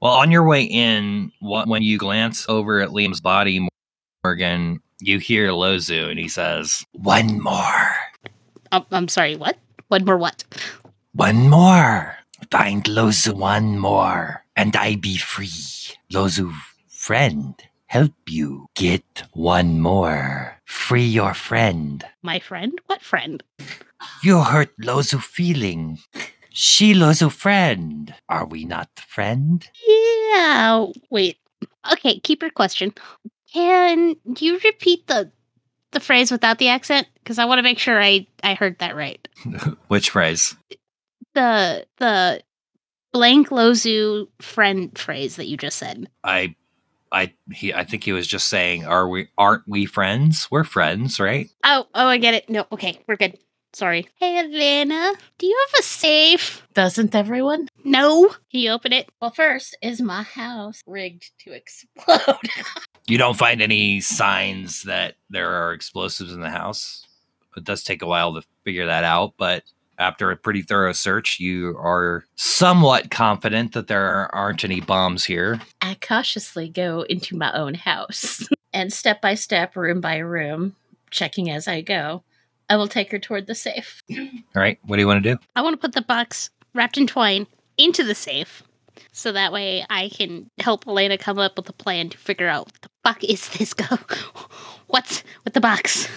[0.01, 3.69] Well, on your way in, wh- when you glance over at Liam's body,
[4.23, 7.91] Morgan, you hear Lozu and he says, "One more."
[8.71, 9.59] Oh, I'm sorry, what?
[9.91, 10.45] One more what?
[11.15, 12.17] One more.
[12.49, 15.51] Find Lozu one more, and I be free.
[16.13, 16.55] Lozu
[16.89, 17.55] friend,
[17.87, 20.61] help you get one more.
[20.65, 22.07] Free your friend.
[22.23, 22.81] My friend?
[22.87, 23.43] What friend?
[24.23, 25.99] You hurt Lozu feeling.
[26.51, 28.15] She Lozu friend.
[28.29, 29.69] Are we not friend?
[29.89, 30.87] Yeah.
[31.11, 31.39] Wait.
[31.93, 32.95] Okay, keep your question.
[33.53, 35.33] Can you repeat the
[35.93, 37.07] the phrase without the accent?
[37.15, 39.27] Because I want to make sure I I heard that right.
[39.89, 40.57] Which phrase?
[41.35, 42.43] The the
[43.13, 46.09] blank Lozu friend phrase that you just said.
[46.25, 46.55] I,
[47.13, 49.29] I, he, I think he was just saying, "Are we?
[49.37, 50.49] Aren't we friends?
[50.51, 52.49] We're friends, right?" Oh, oh, I get it.
[52.49, 53.39] No, okay, we're good.
[53.73, 54.09] Sorry.
[54.17, 56.67] Hey, Atlanta, do you have a safe?
[56.75, 57.69] Doesn't everyone?
[57.85, 58.29] No.
[58.29, 59.09] Can you open it?
[59.23, 62.49] Well, first, is my house rigged to explode?
[63.11, 67.05] You don't find any signs that there are explosives in the house.
[67.57, 69.65] It does take a while to figure that out, but
[69.99, 75.61] after a pretty thorough search, you are somewhat confident that there aren't any bombs here.
[75.83, 80.77] I cautiously go into my own house and step by step, room by room,
[81.11, 82.23] checking as I go.
[82.69, 84.05] I will take her toward the safe.
[84.09, 85.41] All right, what do you want to do?
[85.57, 88.63] I want to put the box wrapped in twine into the safe.
[89.13, 92.67] So that way I can help Elena come up with a plan to figure out
[92.67, 93.99] what the fuck is this go?
[94.87, 96.09] What's with the box?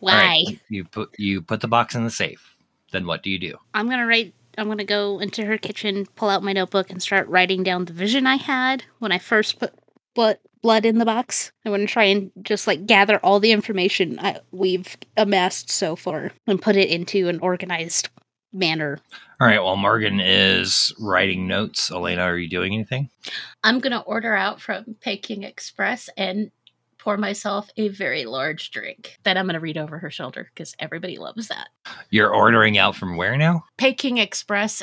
[0.00, 0.44] Why?
[0.46, 2.56] Right, you put you put the box in the safe.
[2.92, 3.56] Then what do you do?
[3.72, 7.28] I'm gonna write I'm gonna go into her kitchen, pull out my notebook, and start
[7.28, 9.74] writing down the vision I had when I first put
[10.14, 11.52] blood blood in the box.
[11.66, 15.94] I want to try and just like gather all the information I, we've amassed so
[15.94, 18.08] far and put it into an organized
[18.54, 18.98] manner.
[19.40, 23.10] All right, while Morgan is writing notes, Elena, are you doing anything?
[23.62, 26.50] I'm going to order out from Peking Express and
[26.98, 30.74] pour myself a very large drink that I'm going to read over her shoulder because
[30.78, 31.68] everybody loves that.
[32.08, 33.64] You're ordering out from where now?
[33.76, 34.82] Peking Express,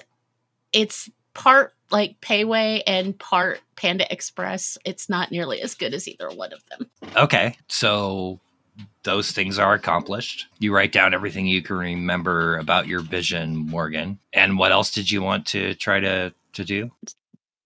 [0.72, 4.78] it's part like Payway and part Panda Express.
[4.86, 6.90] It's not nearly as good as either one of them.
[7.16, 8.40] Okay, so
[9.04, 10.48] those things are accomplished.
[10.60, 14.20] You write down everything you can remember about your vision, Morgan.
[14.34, 16.92] And what else did you want to try to to do?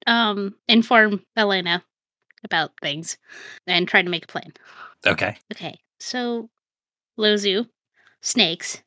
[0.08, 1.84] Um, inform Elena
[2.44, 3.18] about things
[3.66, 4.54] and try to make a plan.
[5.06, 5.36] Okay.
[5.52, 6.50] Okay, so
[7.18, 7.68] Lozu,
[8.22, 8.82] snakes,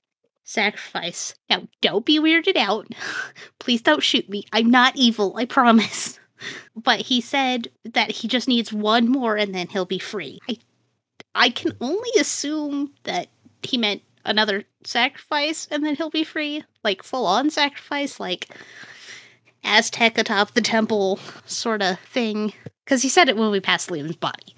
[0.44, 1.34] sacrifice.
[1.51, 2.86] Now, don't be weirded out.
[3.59, 4.44] Please don't shoot me.
[4.53, 6.18] I'm not evil, I promise.
[6.76, 10.38] But he said that he just needs one more and then he'll be free.
[10.49, 10.59] I,
[11.39, 13.28] I can only assume that
[13.62, 16.64] he meant another sacrifice and then he'll be free.
[16.82, 18.49] Like full on sacrifice, like
[19.62, 22.53] Aztec atop the temple sort of thing.
[22.84, 24.57] Because he said it when we passed Liam's body.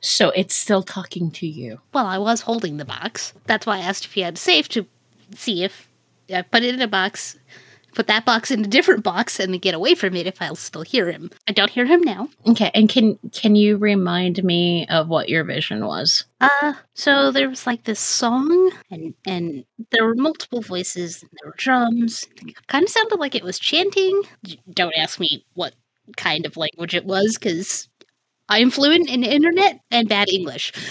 [0.00, 1.80] So it's still talking to you.
[1.94, 3.32] Well, I was holding the box.
[3.46, 4.86] That's why I asked if he had a safe to
[5.34, 5.88] see if
[6.32, 7.38] I put it in a box,
[7.96, 10.82] put that box in a different box, and get away from it if I'll still
[10.82, 11.30] hear him.
[11.48, 12.28] I don't hear him now.
[12.46, 16.24] Okay, and can can you remind me of what your vision was?
[16.40, 21.50] Uh, so there was like this song, and and there were multiple voices, and there
[21.50, 22.26] were drums.
[22.68, 24.22] Kind of sounded like it was chanting.
[24.70, 25.74] Don't ask me what
[26.16, 27.88] kind of language it was, because
[28.48, 30.72] I am fluent in internet and bad English.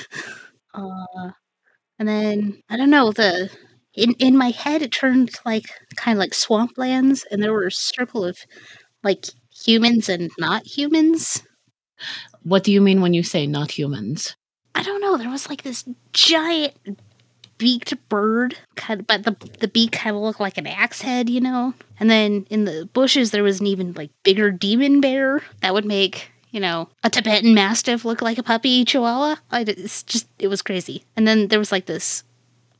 [0.78, 1.32] Uh,
[1.99, 3.49] and then I don't know the
[3.96, 5.66] in in my head it turned like
[5.96, 8.38] kind of like swamplands, and there were a circle of
[9.04, 9.26] like
[9.66, 11.43] humans and not humans.
[12.43, 14.36] What do you mean when you say not humans?
[14.74, 15.18] I don't know.
[15.18, 16.74] There was like this giant
[17.58, 21.30] beaked bird, kind of, but the the beak kind of looked like an axe head,
[21.30, 21.74] you know.
[22.00, 25.86] And then in the bushes there was an even like bigger demon bear that would
[25.86, 29.38] make you know a Tibetan Mastiff look like a puppy Chihuahua.
[29.52, 31.06] I, it's just it was crazy.
[31.16, 32.24] And then there was like this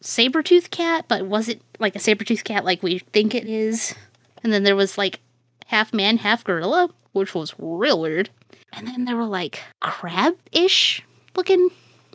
[0.06, 3.96] saber tooth cat, but wasn't like a saber tooth cat like we think it is.
[4.44, 5.20] And then there was like
[5.66, 8.30] half man, half gorilla, which was real weird.
[8.72, 11.04] And then there were like crab ish
[11.36, 11.70] looking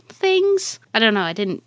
[0.08, 0.78] things.
[0.94, 1.22] I don't know.
[1.22, 1.62] I didn't.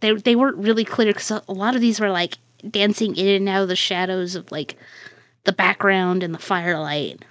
[0.00, 3.48] They they weren't really clear because a lot of these were like dancing in and
[3.48, 4.76] out of the shadows of like
[5.44, 7.24] the background and the firelight.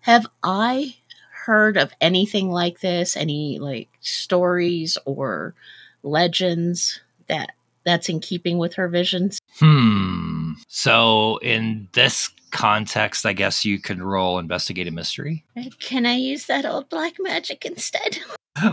[0.00, 0.96] Have I
[1.44, 3.16] heard of anything like this?
[3.16, 5.54] Any like stories or
[6.02, 7.50] legends that
[7.86, 9.38] that's in keeping with her visions?
[9.58, 10.52] Hmm.
[10.68, 15.44] So in this context, I guess you can roll investigate a mystery.
[15.78, 18.18] Can I use that old black magic instead?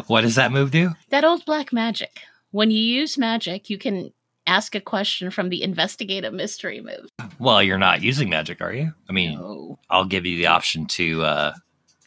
[0.07, 0.91] What does that move do?
[1.09, 2.21] That old black magic.
[2.51, 4.13] When you use magic, you can
[4.47, 7.09] ask a question from the investigate a mystery move.
[7.37, 8.93] Well, you're not using magic, are you?
[9.09, 9.77] I mean, No.
[9.89, 11.53] I'll give you the option to uh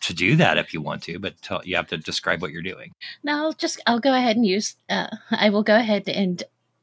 [0.02, 2.62] to do that if you want to, but tell, you have to describe what you're
[2.62, 2.92] doing.
[3.24, 6.42] No, I'll just I'll go ahead and use uh I will go ahead and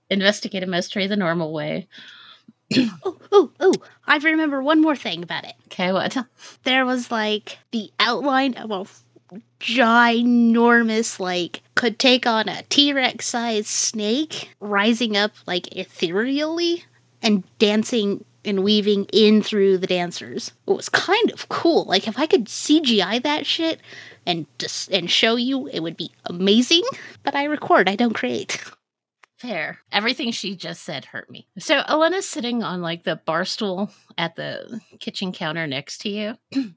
[0.10, 1.88] investigate a mystery the normal way.
[3.06, 3.74] Oh, oh, oh!
[4.08, 5.54] I remember one more thing about it.
[5.66, 6.18] Okay, what?
[6.64, 8.86] There was like the outline of a
[9.60, 16.86] ginormous, like, could take on a T Rex sized snake rising up, like, ethereally
[17.22, 20.52] and dancing and weaving in through the dancers.
[20.68, 21.86] It was kind of cool.
[21.86, 23.80] Like, if I could CGI that shit
[24.26, 26.84] and just and show you, it would be amazing.
[27.24, 28.62] But I record, I don't create.
[29.44, 29.80] Fair.
[29.92, 31.46] Everything she just said hurt me.
[31.60, 36.38] So Elena's sitting on like the bar stool at the kitchen counter next to you.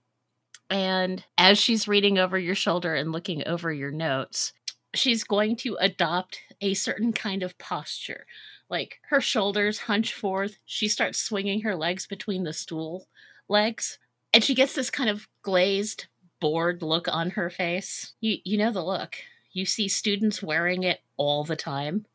[0.71, 4.53] and as she's reading over your shoulder and looking over your notes,
[4.97, 8.27] she's going to adopt a certain kind of posture.
[8.69, 10.59] Like her shoulders hunch forth.
[10.65, 13.07] She starts swinging her legs between the stool
[13.49, 14.01] legs.
[14.35, 16.09] And she gets this kind of glazed,
[16.41, 18.15] bored look on her face.
[18.21, 19.15] You, you know the look.
[19.53, 22.07] You see students wearing it all the time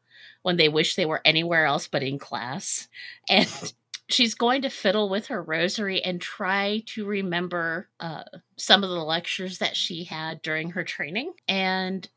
[0.42, 2.88] when they wish they were anywhere else but in class.
[3.30, 3.50] And
[4.10, 8.24] she's going to fiddle with her rosary and try to remember uh,
[8.58, 11.34] some of the lectures that she had during her training.
[11.48, 12.08] And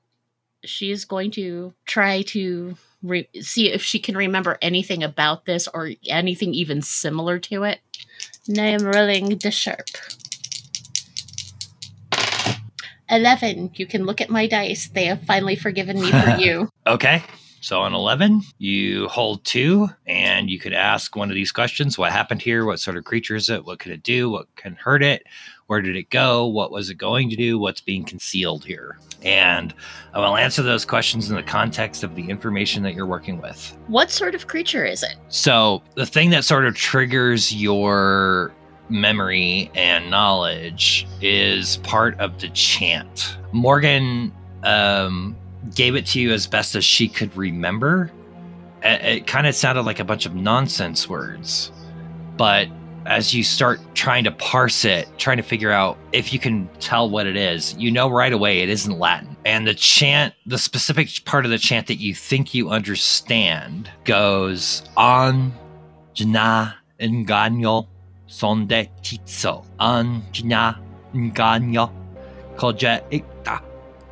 [0.64, 5.68] she is going to try to re- see if she can remember anything about this
[5.68, 7.80] or anything even similar to it.
[8.48, 9.88] And I am rolling the sharp.
[13.10, 13.72] 11.
[13.74, 14.88] You can look at my dice.
[14.88, 16.70] They have finally forgiven me for you.
[16.86, 17.22] Okay.
[17.64, 22.12] So on 11, you hold two and you could ask one of these questions What
[22.12, 22.66] happened here?
[22.66, 23.64] What sort of creature is it?
[23.64, 24.28] What could it do?
[24.28, 25.22] What can hurt it?
[25.66, 26.44] Where did it go?
[26.44, 27.58] What was it going to do?
[27.58, 28.98] What's being concealed here?
[29.22, 29.72] And
[30.12, 33.78] I will answer those questions in the context of the information that you're working with.
[33.86, 35.16] What sort of creature is it?
[35.30, 38.52] So the thing that sort of triggers your
[38.90, 43.38] memory and knowledge is part of the chant.
[43.52, 44.34] Morgan
[44.64, 45.34] um,
[45.74, 48.10] gave it to you as best as she could remember.
[48.82, 51.72] It, it kind of sounded like a bunch of nonsense words,
[52.36, 52.68] but
[53.06, 57.08] as you start trying to parse it, trying to figure out if you can tell
[57.08, 59.36] what it is, you know right away it isn't Latin.
[59.44, 64.82] And the chant, the specific part of the chant that you think you understand goes
[64.96, 65.52] on
[66.14, 67.88] jna engaño
[68.26, 70.78] son de tizo an jna
[71.12, 71.90] engaño
[72.56, 73.60] koje icta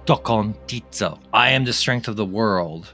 [0.07, 1.19] tokon tizo.
[1.33, 2.93] I am the strength of the world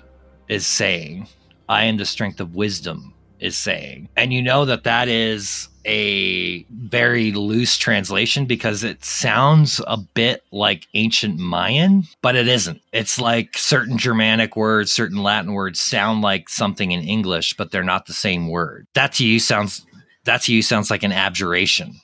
[0.49, 1.29] is saying.
[1.69, 4.09] I am the strength of wisdom is saying.
[4.17, 10.43] And you know that that is a very loose translation because it sounds a bit
[10.51, 12.81] like ancient Mayan, but it isn't.
[12.93, 17.83] It's like certain Germanic words, certain Latin words sound like something in English, but they're
[17.83, 18.87] not the same word.
[18.95, 19.85] That to you sounds
[20.25, 22.01] that to you sounds like an abjuration.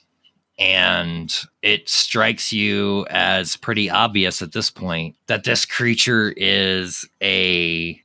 [0.57, 8.01] And it strikes you as pretty obvious at this point that this creature is a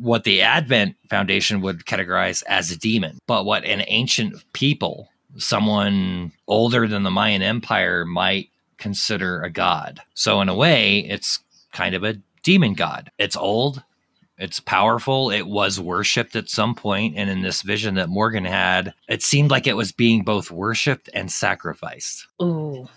[0.00, 6.32] what the Advent Foundation would categorize as a demon, but what an ancient people, someone
[6.48, 10.00] older than the Mayan Empire, might consider a god.
[10.14, 11.38] So, in a way, it's
[11.72, 13.10] kind of a demon god.
[13.18, 13.82] It's old,
[14.38, 15.30] it's powerful.
[15.30, 19.50] It was worshipped at some point, and in this vision that Morgan had, it seemed
[19.50, 22.26] like it was being both worshipped and sacrificed.
[22.42, 22.88] Ooh,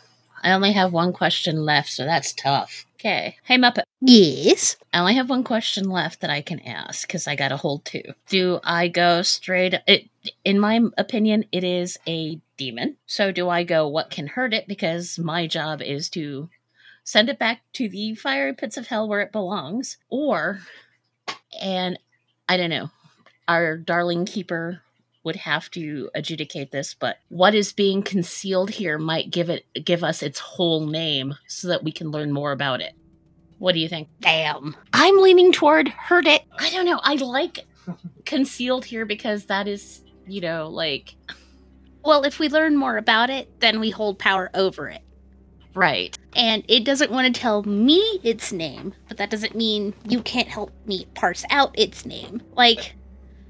[0.44, 2.86] I only have one question left, so that's tough.
[3.00, 3.38] Okay.
[3.44, 3.84] Hey, Muppet.
[4.02, 4.76] Yes.
[4.92, 7.86] I only have one question left that I can ask because I got to hold
[7.86, 8.02] two.
[8.28, 9.76] Do I go straight?
[9.86, 10.10] It,
[10.44, 12.98] in my opinion, it is a demon.
[13.06, 14.68] So do I go, what can hurt it?
[14.68, 16.50] Because my job is to
[17.04, 19.98] send it back to the fiery pits of hell where it belongs.
[20.10, 20.62] Or,
[21.62, 22.00] and
[22.50, 22.90] I don't know,
[23.48, 24.82] our darling keeper
[25.24, 30.04] would have to adjudicate this, but what is being concealed here might give it give
[30.04, 32.94] us its whole name so that we can learn more about it.
[33.60, 34.08] What do you think?
[34.22, 34.76] Damn.
[34.94, 36.44] I'm leaning toward hurt it.
[36.60, 37.00] I don't know.
[37.04, 37.66] I like
[38.26, 41.16] concealed here because that is, you know, like
[42.06, 45.02] Well, if we learn more about it, then we hold power over it.
[45.78, 46.18] Right.
[46.36, 50.48] And it doesn't want to tell me its name, but that doesn't mean you can't
[50.48, 52.42] help me parse out its name.
[52.56, 52.96] Like,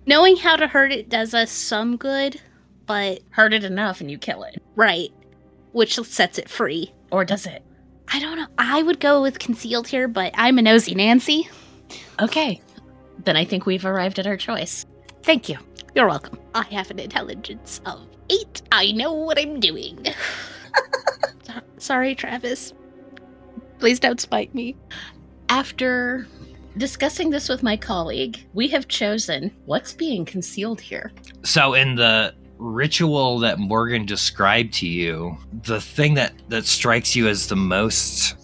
[0.05, 2.39] knowing how to hurt it does us some good,
[2.86, 4.61] but Hurt it enough and you kill it.
[4.75, 5.11] right,
[5.73, 6.93] which sets it free.
[7.11, 7.63] Or does it?
[8.13, 8.47] I don't know.
[8.57, 11.49] I would go with concealed here, but I'm a nosy Nancy.
[12.21, 12.61] Okay.
[13.25, 14.86] Then I think we've arrived at our choice.
[15.23, 15.57] Thank you.
[15.95, 16.39] You're welcome.
[16.55, 18.61] I have an intelligence of eight.
[18.71, 20.05] I know what I'm doing.
[21.78, 22.73] So- Sorry, Travis.
[23.80, 24.75] Please don't spite me.
[25.49, 26.28] After
[26.78, 31.11] discussing this with my colleague, we have chosen what's being concealed here.
[31.43, 37.28] So, in the ritual that Morgan described to you, the thing that that strikes you
[37.28, 38.36] as the most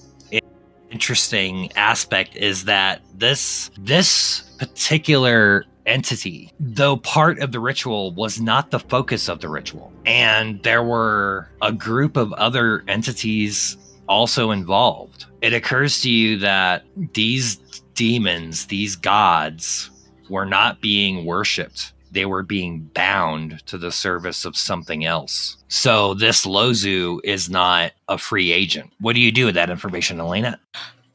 [0.92, 8.72] interesting aspect is that this this particular entity, though part of the ritual, was not
[8.72, 13.78] the focus of the ritual, and there were a group of other entities
[14.08, 15.26] also involved.
[15.42, 17.58] It occurs to you that these
[17.96, 19.90] demons, these gods,
[20.30, 21.94] were not being worshipped.
[22.12, 25.58] They were being bound to the service of something else.
[25.68, 28.92] So this Lozu is not a free agent.
[29.00, 30.60] What do you do with that information, Elena?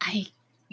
[0.01, 0.27] I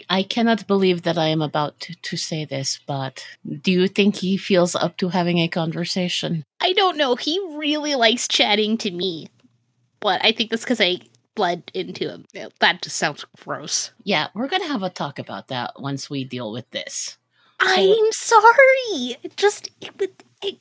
[0.08, 3.26] I cannot believe that I am about to, to say this, but
[3.62, 6.44] do you think he feels up to having a conversation?
[6.60, 7.16] I don't know.
[7.16, 9.28] He really likes chatting to me.
[10.00, 11.00] But I think that's because I
[11.34, 12.24] bled into him.
[12.60, 13.92] That just sounds gross.
[14.04, 17.18] Yeah, we're gonna have a talk about that once we deal with this.
[17.60, 19.16] I'm sorry.
[19.22, 19.90] It just it,
[20.42, 20.58] it,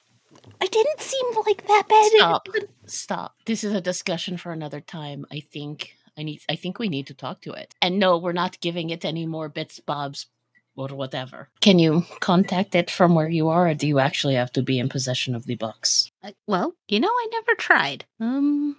[0.61, 2.11] it didn't seem like that bad.
[2.15, 2.47] Stop.
[2.85, 3.35] Stop.
[3.45, 5.25] This is a discussion for another time.
[5.31, 7.73] I think I need I think we need to talk to it.
[7.81, 10.27] And no, we're not giving it any more bits, bobs,
[10.75, 11.49] or whatever.
[11.61, 14.79] Can you contact it from where you are, or do you actually have to be
[14.79, 16.11] in possession of the box?
[16.23, 18.05] Uh, well, you know, I never tried.
[18.19, 18.77] Um,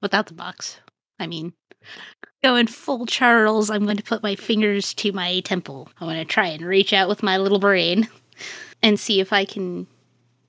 [0.00, 0.78] without the box.
[1.18, 1.52] I mean,
[2.42, 5.88] going full Charles, I'm going to put my fingers to my temple.
[6.00, 8.08] I want to try and reach out with my little brain
[8.82, 9.86] and see if I can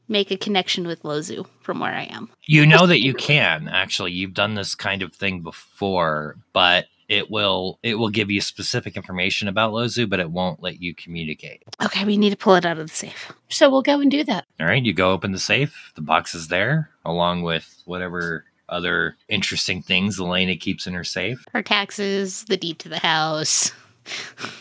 [0.07, 2.29] make a connection with Lozu from where I am.
[2.43, 4.11] You know that you can actually.
[4.11, 8.95] You've done this kind of thing before, but it will it will give you specific
[8.95, 11.63] information about Lozu, but it won't let you communicate.
[11.83, 13.31] Okay, we need to pull it out of the safe.
[13.49, 14.45] So we'll go and do that.
[14.59, 15.91] All right, you go open the safe.
[15.95, 21.45] The box is there, along with whatever other interesting things Elena keeps in her safe.
[21.53, 23.71] Her taxes, the deed to the house.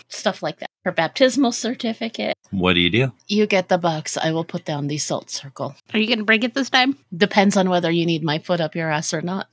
[0.08, 0.70] Stuff like that.
[0.84, 2.34] Her baptismal certificate.
[2.50, 3.12] What do you do?
[3.26, 4.16] You get the box.
[4.16, 5.74] I will put down the salt circle.
[5.92, 6.96] Are you going to break it this time?
[7.16, 9.48] Depends on whether you need my foot up your ass or not.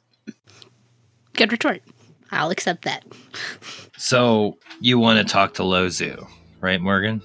[1.34, 1.82] Good retort.
[2.32, 3.06] I'll accept that.
[3.98, 6.28] So you want to talk to Lozu,
[6.60, 7.22] right, Morgan?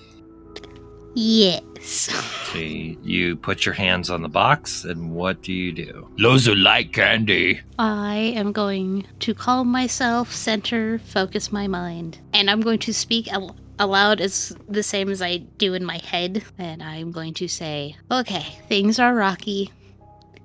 [1.14, 1.62] Yes.
[1.82, 6.10] So you, you put your hands on the box, and what do you do?
[6.18, 7.60] Those who like candy.
[7.78, 13.32] I am going to calm myself, center, focus my mind, and I'm going to speak
[13.32, 16.44] al- aloud as the same as I do in my head.
[16.58, 19.70] And I'm going to say, okay, things are rocky,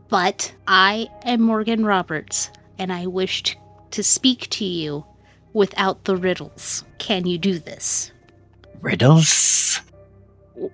[0.10, 3.56] but I am Morgan Roberts, and I wish t-
[3.92, 5.06] to speak to you
[5.54, 6.84] without the riddles.
[6.98, 8.12] Can you do this?
[8.82, 9.82] Riddles?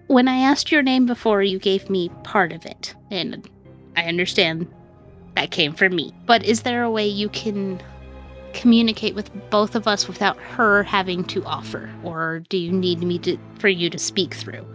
[0.07, 3.47] When I asked your name before, you gave me part of it, and
[3.95, 4.67] I understand
[5.35, 6.13] that came from me.
[6.25, 7.81] But is there a way you can
[8.53, 13.19] communicate with both of us without her having to offer, or do you need me
[13.19, 14.65] to for you to speak through?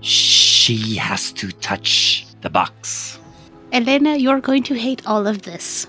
[0.00, 3.18] She has to touch the box.
[3.72, 5.86] Elena, you're going to hate all of this.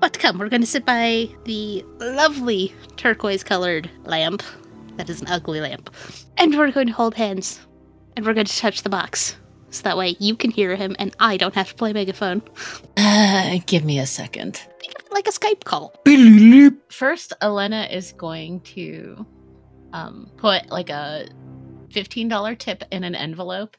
[0.00, 4.42] But come, we're going to sit by the lovely turquoise colored lamp.
[4.96, 5.90] That is an ugly lamp.
[6.36, 7.60] And we're going to hold hands.
[8.18, 9.36] And we're going to touch the box.
[9.70, 12.42] So that way you can hear him and I don't have to play megaphone.
[12.96, 14.56] Uh, give me a second.
[14.80, 15.94] Think of it like a Skype call.
[16.90, 19.24] First, Elena is going to
[19.92, 21.28] um, put like a
[21.90, 23.76] $15 tip in an envelope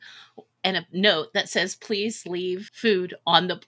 [0.63, 3.59] and a note that says, please leave food on the.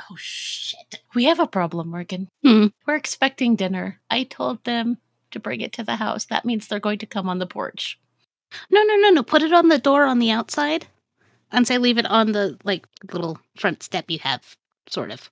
[0.00, 1.02] Oh, shit.
[1.14, 2.30] We have a problem, Morgan.
[2.42, 2.68] Hmm.
[2.86, 4.00] We're expecting dinner.
[4.08, 4.96] I told them
[5.32, 6.24] to bring it to the house.
[6.24, 8.00] That means they're going to come on the porch.
[8.70, 9.22] No, no, no, no.
[9.22, 10.86] Put it on the door on the outside.
[11.52, 14.56] And say leave it on the like little front step you have,
[14.88, 15.30] sort of.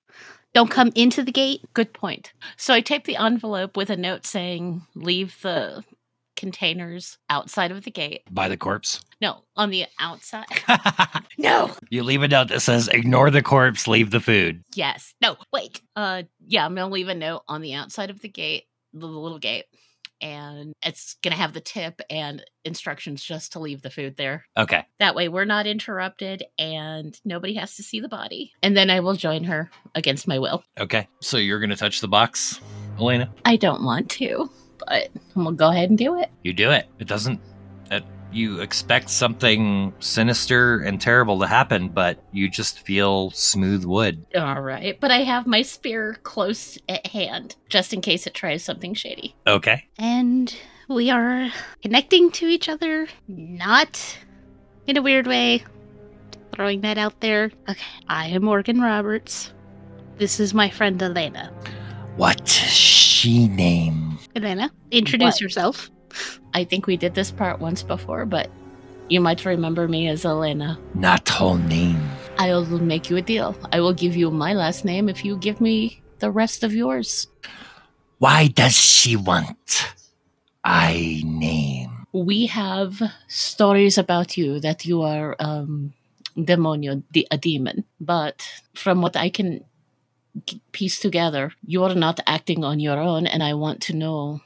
[0.54, 1.62] Don't come into the gate.
[1.74, 2.32] Good point.
[2.56, 5.82] So I tape the envelope with a note saying, leave the
[6.36, 8.22] containers outside of the gate.
[8.30, 9.00] By the corpse.
[9.20, 10.46] No, on the outside.
[11.38, 11.72] no.
[11.90, 14.62] you leave a note that says, ignore the corpse, leave the food.
[14.74, 15.14] Yes.
[15.20, 15.80] No, wait.
[15.96, 19.38] Uh yeah, I'm gonna leave a note on the outside of the gate, the little
[19.38, 19.64] gate.
[20.24, 24.46] And it's gonna have the tip and instructions just to leave the food there.
[24.56, 24.84] Okay.
[24.98, 28.52] That way we're not interrupted and nobody has to see the body.
[28.62, 30.64] And then I will join her against my will.
[30.80, 31.06] Okay.
[31.20, 32.60] So you're going to touch the box,
[32.98, 33.30] Elena?
[33.44, 34.50] I don't want to,
[34.86, 36.30] but we'll go ahead and do it.
[36.42, 36.86] You do it.
[36.98, 37.38] It doesn't.
[38.34, 44.26] It, you expect something sinister and terrible to happen, but you just feel smooth wood.
[44.36, 44.98] All right.
[45.00, 49.34] But I have my spear close at hand just in case it tries something shady.
[49.46, 49.86] Okay.
[49.98, 50.54] And
[50.88, 51.50] we are
[51.82, 54.18] connecting to each other, not
[54.86, 55.64] in a weird way.
[56.52, 57.50] Throwing that out there.
[57.68, 59.52] Okay, I am Morgan Roberts.
[60.18, 61.52] This is my friend Elena.
[62.16, 64.18] What she name?
[64.36, 65.40] Elena, introduce What?
[65.40, 65.90] yourself.
[66.52, 68.50] I think we did this part once before, but
[69.08, 70.78] you might remember me as Elena.
[70.94, 72.00] Not whole name.
[72.38, 73.56] I'll make you a deal.
[73.72, 77.28] I will give you my last name if you give me the rest of yours.
[78.18, 79.94] Why does she want
[80.64, 82.06] I name?
[82.12, 85.92] We have stories about you that you are um
[86.36, 87.84] demonio, de- a demon.
[88.00, 89.64] But from what I can
[90.72, 94.40] piece together, you are not acting on your own, and I want to know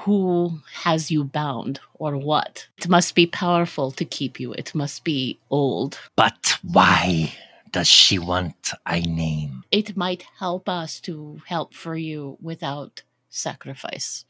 [0.00, 2.66] who has you bound or what.
[2.78, 4.52] It must be powerful to keep you.
[4.52, 5.98] It must be old.
[6.16, 7.34] But why
[7.70, 9.64] does she want a name?
[9.70, 14.24] It might help us to help for you without sacrifice,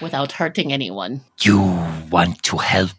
[0.00, 1.22] without hurting anyone.
[1.40, 1.58] You
[2.10, 2.90] want to help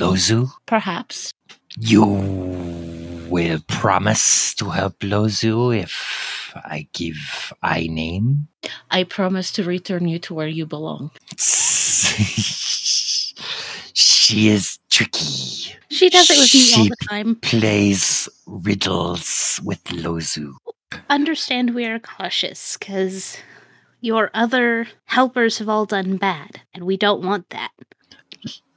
[0.00, 0.50] Lozu?
[0.66, 1.32] Perhaps.
[1.78, 8.48] You will promise to help Lozu if I give I name?
[8.90, 11.10] I promise to return you to where you belong.
[13.94, 15.76] she is tricky.
[15.90, 17.36] She does it with me all the time.
[17.36, 20.54] Plays riddles with Lozu.
[21.10, 23.36] Understand we are cautious, because
[24.00, 27.70] your other helpers have all done bad, and we don't want that.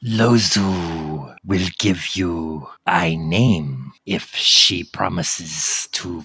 [0.03, 6.23] Lozu will give you I name if she promises to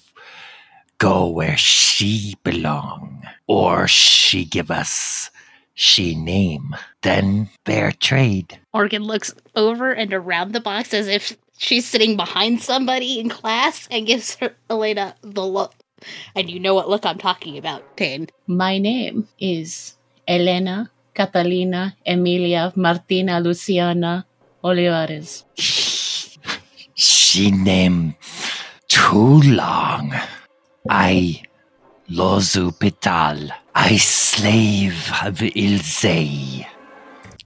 [1.02, 5.30] go where she belong, or she give us
[5.74, 6.76] she name.
[7.02, 8.60] Then fair trade.
[8.72, 13.88] Morgan looks over and around the box as if she's sitting behind somebody in class
[13.90, 15.74] and gives her Elena the look.
[16.36, 18.28] And you know what look I'm talking about, Tane.
[18.46, 19.96] My name is
[20.28, 24.24] Elena Catalina Emilia Martina Luciana
[24.62, 25.44] Olivares.
[26.94, 28.14] She name
[28.86, 30.12] too long.
[30.88, 31.42] I
[32.10, 33.50] Lozu Pital.
[33.74, 36.66] I slave of Ilze.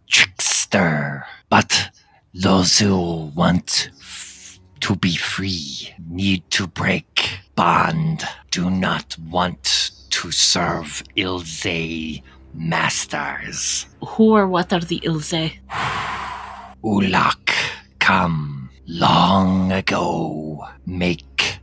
[0.09, 1.24] Trickster.
[1.49, 1.91] But
[2.34, 5.95] Lozu want f- to be free.
[6.09, 8.24] Need to break bond.
[8.51, 12.22] Do not want to serve Ilze
[12.55, 13.87] masters.
[14.01, 15.53] Who or what are the Ilze?
[16.84, 17.51] Ulak
[17.99, 20.66] come long ago.
[20.87, 21.59] Make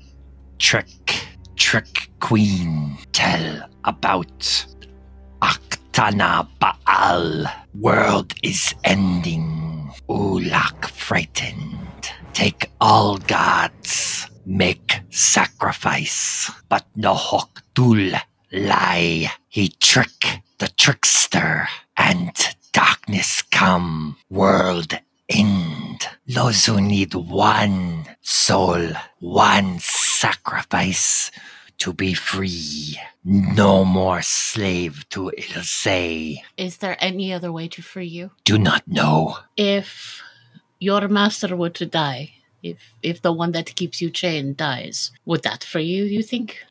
[0.60, 1.23] trick,
[1.74, 2.96] trick queen.
[3.14, 4.68] Tell about
[5.42, 7.46] Aktana Baal.
[7.74, 9.90] World is ending.
[10.08, 12.12] Ulak frightened.
[12.34, 14.30] Take all gods.
[14.46, 16.52] Make sacrifice.
[16.70, 18.22] But no Hokdul
[18.52, 19.32] lie.
[19.50, 21.68] He trick the trickster.
[21.98, 22.38] And
[22.72, 24.18] darkness come.
[24.30, 24.94] World
[25.28, 26.08] end.
[26.30, 31.32] Lozu need one soul, one sacrifice
[31.84, 32.98] to be free.
[33.26, 36.40] No more slave to Ilse.
[36.56, 38.32] Is there any other way to free you?
[38.46, 39.38] Do not know.
[39.58, 40.22] If
[40.80, 45.44] your master were to die If if the one that keeps you chained dies, would
[45.44, 46.06] that free you?
[46.06, 46.64] You think?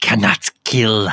[0.00, 1.10] cannot kill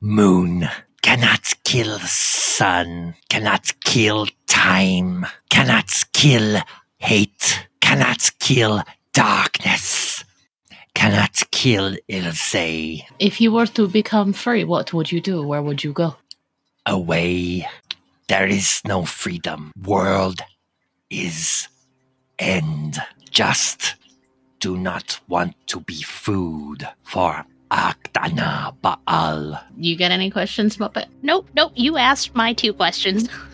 [0.00, 0.68] moon,
[1.02, 6.62] cannot kill sun, cannot kill time, cannot kill
[7.04, 8.82] hate, cannot kill
[9.12, 10.24] darkness,
[10.94, 13.02] cannot kill Ilse.
[13.18, 15.46] If you were to become free, what would you do?
[15.46, 16.16] Where would you go?
[16.86, 17.68] Away.
[18.28, 19.70] There is no freedom.
[19.84, 20.40] World
[21.10, 21.68] is
[22.38, 22.96] end.
[23.30, 23.96] Just
[24.60, 29.60] do not want to be food for Akdana Baal.
[29.76, 31.06] You get any questions, Muppet?
[31.22, 31.72] Nope, nope.
[31.74, 33.28] You asked my two questions.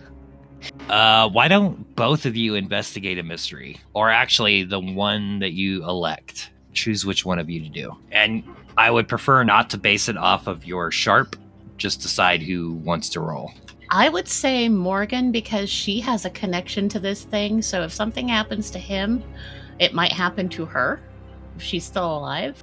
[0.88, 3.78] Uh, why don't both of you investigate a mystery?
[3.94, 6.50] Or actually, the one that you elect.
[6.72, 7.96] Choose which one of you to do.
[8.12, 8.44] And
[8.76, 11.36] I would prefer not to base it off of your sharp,
[11.76, 13.52] just decide who wants to roll.
[13.90, 17.60] I would say Morgan because she has a connection to this thing.
[17.60, 19.22] So if something happens to him,
[19.80, 21.00] it might happen to her
[21.56, 22.62] if she's still alive.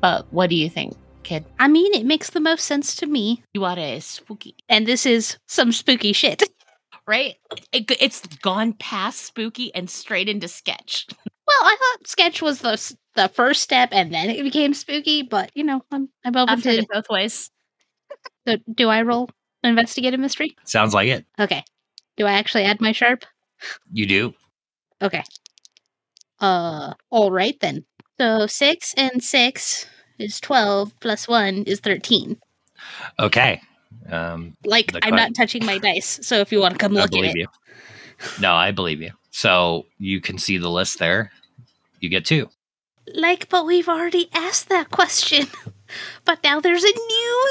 [0.00, 1.46] But what do you think, kid?
[1.58, 3.42] I mean, it makes the most sense to me.
[3.54, 6.42] You are a spooky, And this is some spooky shit.
[7.08, 7.34] right?
[7.72, 11.06] It, it's gone past spooky and straight into sketch.
[11.48, 15.22] Well, I thought sketch was the the first step, and then it became spooky.
[15.22, 16.78] But you know, I'm I'm open I've heard to.
[16.80, 17.50] it both ways.
[18.46, 19.30] So, do I roll
[19.64, 20.54] investigative mystery?
[20.64, 21.24] Sounds like it.
[21.40, 21.64] Okay.
[22.18, 23.24] Do I actually add my sharp?
[23.90, 24.34] You do.
[25.00, 25.24] Okay.
[26.38, 27.82] Uh, all right then.
[28.20, 29.86] So six and six
[30.18, 32.36] is twelve plus one is thirteen.
[33.18, 33.62] Okay.
[34.10, 36.20] Um, Like I'm not touching my dice.
[36.22, 37.46] So if you want to come I look at believe it, you.
[38.40, 39.12] No, I believe you.
[39.30, 41.30] So you can see the list there.
[42.00, 42.48] You get two.
[43.14, 45.46] like, but we've already asked that question.
[46.24, 47.48] but now there's a new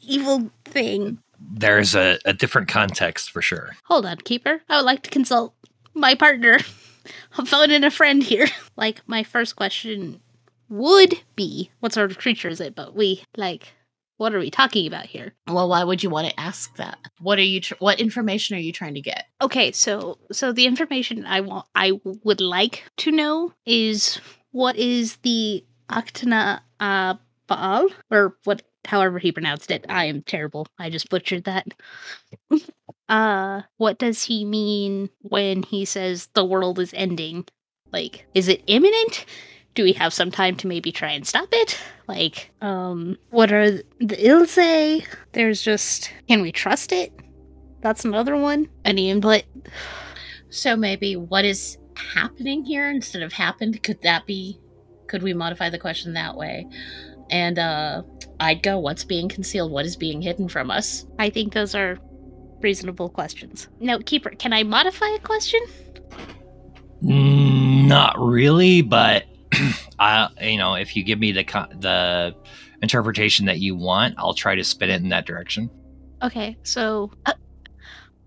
[0.00, 1.18] evil thing.
[1.40, 3.70] There's a, a different context for sure.
[3.84, 4.62] Hold on, keeper.
[4.68, 5.54] I would like to consult
[5.94, 6.58] my partner.
[7.38, 8.48] I'm phoning a friend here.
[8.76, 10.20] like, my first question
[10.68, 12.74] would be, what sort of creature is it?
[12.74, 13.72] But we like,
[14.18, 15.32] what are we talking about here?
[15.46, 16.98] Well, why would you want to ask that?
[17.20, 17.60] What are you?
[17.60, 19.26] Tr- what information are you trying to get?
[19.40, 21.92] Okay, so so the information I want I
[22.24, 27.14] would like to know is what is the Octana uh,
[27.46, 29.86] Baal or what however he pronounced it.
[29.88, 30.66] I am terrible.
[30.78, 31.66] I just butchered that.
[33.08, 37.46] uh what does he mean when he says the world is ending?
[37.92, 39.24] Like is it imminent?
[39.78, 41.78] Do we have some time to maybe try and stop it?
[42.08, 43.70] Like um what are
[44.00, 45.06] the Ilse?
[45.34, 47.12] There's just can we trust it?
[47.80, 48.68] That's another one.
[48.84, 49.44] Any input?
[50.50, 53.80] So maybe what is happening here instead of happened?
[53.84, 54.58] Could that be?
[55.06, 56.66] Could we modify the question that way?
[57.30, 58.02] And uh
[58.40, 58.80] I'd go.
[58.80, 59.70] What's being concealed?
[59.70, 61.06] What is being hidden from us?
[61.20, 61.98] I think those are
[62.60, 63.68] reasonable questions.
[63.78, 65.60] Now, Keeper, can I modify a question?
[67.00, 69.24] Mm, Not really, but
[69.98, 71.44] I, you know, if you give me the
[71.80, 72.34] the
[72.82, 75.70] interpretation that you want, I'll try to spin it in that direction.
[76.22, 77.32] Okay, so uh,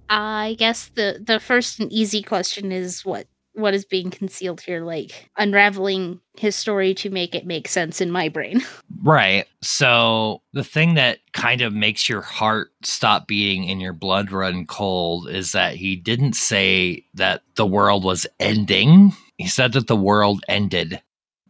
[0.10, 4.84] I guess the the first and easy question is what what is being concealed here
[4.84, 8.62] like unraveling his story to make it make sense in my brain.
[9.04, 9.48] Right.
[9.64, 14.68] So the thing that kind of makes your heart stop beating and your blood run
[14.68, 19.12] cold is that he didn't say that the world was ending.
[19.38, 21.02] He said that the world ended,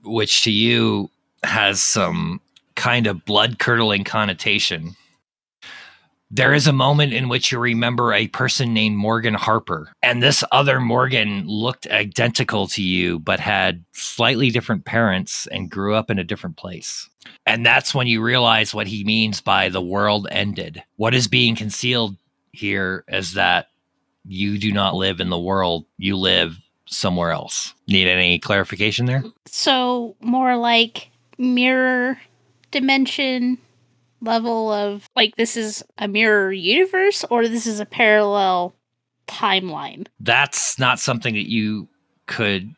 [0.03, 1.09] which to you
[1.43, 2.41] has some
[2.75, 4.95] kind of blood curdling connotation.
[6.33, 10.45] There is a moment in which you remember a person named Morgan Harper, and this
[10.53, 16.19] other Morgan looked identical to you, but had slightly different parents and grew up in
[16.19, 17.09] a different place.
[17.45, 20.81] And that's when you realize what he means by the world ended.
[20.95, 22.15] What is being concealed
[22.53, 23.67] here is that
[24.23, 26.57] you do not live in the world, you live
[26.91, 27.73] somewhere else.
[27.87, 29.23] Need any clarification there?
[29.47, 32.19] So, more like mirror
[32.69, 33.57] dimension
[34.21, 38.75] level of like this is a mirror universe or this is a parallel
[39.27, 40.07] timeline.
[40.19, 41.87] That's not something that you
[42.27, 42.73] could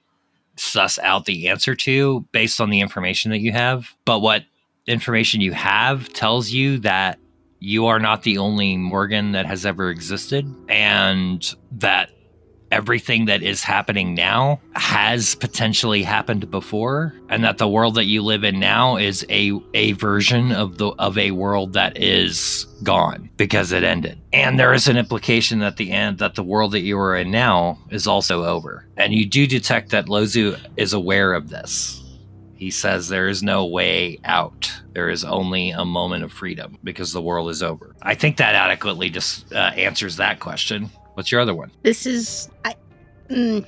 [0.56, 3.94] suss out the answer to based on the information that you have.
[4.06, 4.44] But what
[4.88, 7.20] information you have tells you that
[7.60, 12.10] you are not the only Morgan that has ever existed, and that
[12.74, 18.24] everything that is happening now has potentially happened before and that the world that you
[18.24, 23.30] live in now is a a version of the of a world that is gone
[23.38, 26.82] because it ended and there is an implication that the end that the world that
[26.82, 31.34] you are in now is also over and you do detect that lozu is aware
[31.34, 32.00] of this
[32.56, 34.72] he says there is no way out.
[34.94, 37.94] There is only a moment of freedom because the world is over.
[38.02, 40.90] I think that adequately just uh, answers that question.
[41.14, 41.72] What's your other one?
[41.84, 42.76] This is I,
[43.30, 43.66] mm,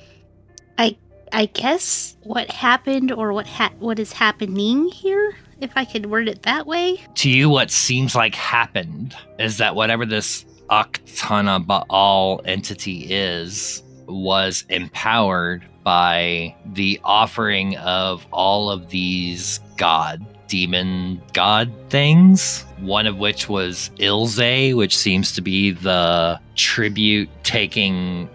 [0.78, 0.96] I,
[1.32, 6.28] I guess what happened or what ha- what is happening here, if I could word
[6.28, 7.00] it that way.
[7.16, 14.64] To you, what seems like happened is that whatever this Aktana Baal entity is, was
[14.68, 22.64] empowered by the offering of all of these god demon god things.
[22.78, 28.28] One of which was ilze which seems to be the tribute taking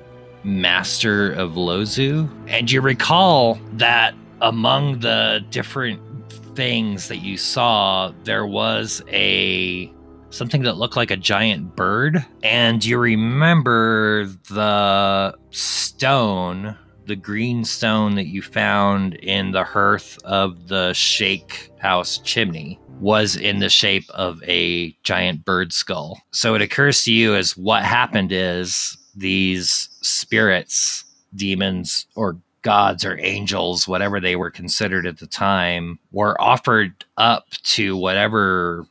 [0.44, 2.30] master of lozu.
[2.48, 6.02] And you recall that among the different
[6.56, 9.92] things that you saw there was a
[10.32, 12.26] something that looked like a giant bird.
[12.44, 20.68] And you remember the stone the green stone that you found in the hearth of
[20.68, 26.22] the shake house chimney was in the shape of a giant bird skull.
[26.32, 31.04] So it occurs to you as what happened is these spirits,
[31.36, 37.50] demons, or gods or angels, whatever they were considered at the time, were offered up
[37.64, 38.86] to whatever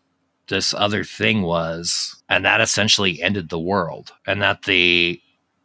[0.48, 2.20] this other thing was.
[2.28, 4.12] And that essentially ended the world.
[4.26, 5.20] And that the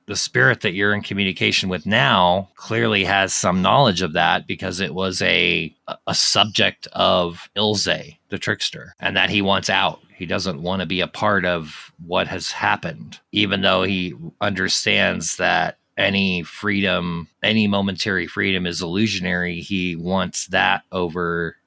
[0.07, 4.79] the spirit that you're in communication with now clearly has some knowledge of that because
[4.79, 5.75] it was a
[6.07, 9.99] a subject of Ilze, the trickster, and that he wants out.
[10.15, 15.37] He doesn't want to be a part of what has happened, even though he understands
[15.37, 19.61] that any freedom, any momentary freedom is illusionary.
[19.61, 21.57] He wants that over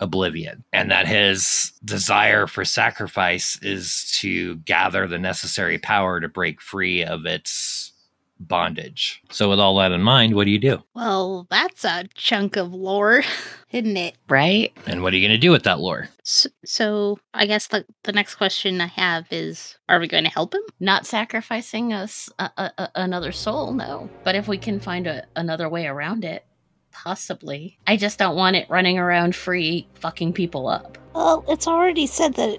[0.00, 6.60] oblivion and that his desire for sacrifice is to gather the necessary power to break
[6.60, 7.92] free of its
[8.40, 9.20] bondage.
[9.30, 10.82] So with all that in mind, what do you do?
[10.94, 13.22] Well, that's a chunk of lore,
[13.72, 14.16] isn't it?
[14.28, 14.72] Right?
[14.86, 16.08] And what are you going to do with that lore?
[16.22, 20.30] So, so I guess the the next question I have is: Are we going to
[20.30, 20.62] help him?
[20.78, 24.08] Not sacrificing us a, a, a- another soul, no.
[24.24, 26.44] But if we can find a, another way around it,
[26.90, 27.78] possibly.
[27.86, 30.98] I just don't want it running around free, fucking people up.
[31.14, 32.58] Well, it's already said that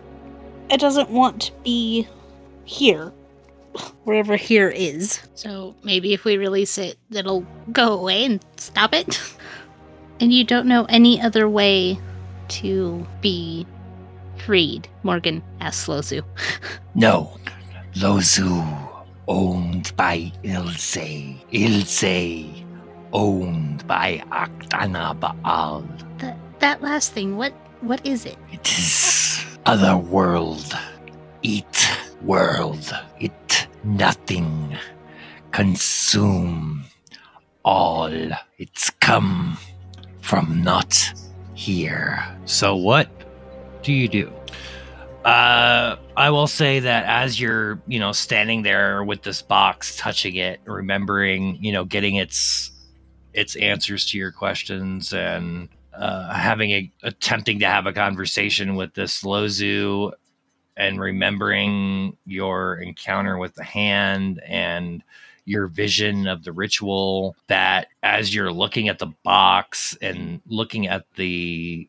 [0.70, 2.08] it doesn't want to be
[2.66, 3.12] here,
[4.04, 5.20] wherever here is.
[5.36, 9.22] So maybe if we release it, it'll go away and stop it.
[10.20, 12.00] And you don't know any other way
[12.50, 13.66] to be
[14.38, 16.24] freed, Morgan asks Lozu.
[16.96, 17.38] No,
[17.94, 20.98] Lozu owned by Ilse.
[21.52, 22.66] Ilse
[23.14, 25.84] owned by Aktana Baal.
[26.20, 28.38] That that last thing, what what is it?
[28.52, 30.78] It is other world.
[31.42, 31.90] Eat
[32.22, 32.92] world.
[33.20, 34.78] It nothing.
[35.52, 36.86] Consume
[37.64, 38.12] all.
[38.58, 39.58] It's come
[40.22, 41.14] from not
[41.54, 42.24] here.
[42.46, 43.10] So what
[43.84, 44.32] do you do?
[45.26, 50.36] Uh, I will say that as you're, you know, standing there with this box, touching
[50.38, 52.72] it, remembering, you know, getting its
[53.40, 58.94] its answers to your questions, and uh, having a attempting to have a conversation with
[58.94, 60.12] this Lozu,
[60.76, 65.04] and remembering your encounter with the hand and
[65.46, 67.36] your vision of the ritual.
[67.48, 71.88] That as you're looking at the box and looking at the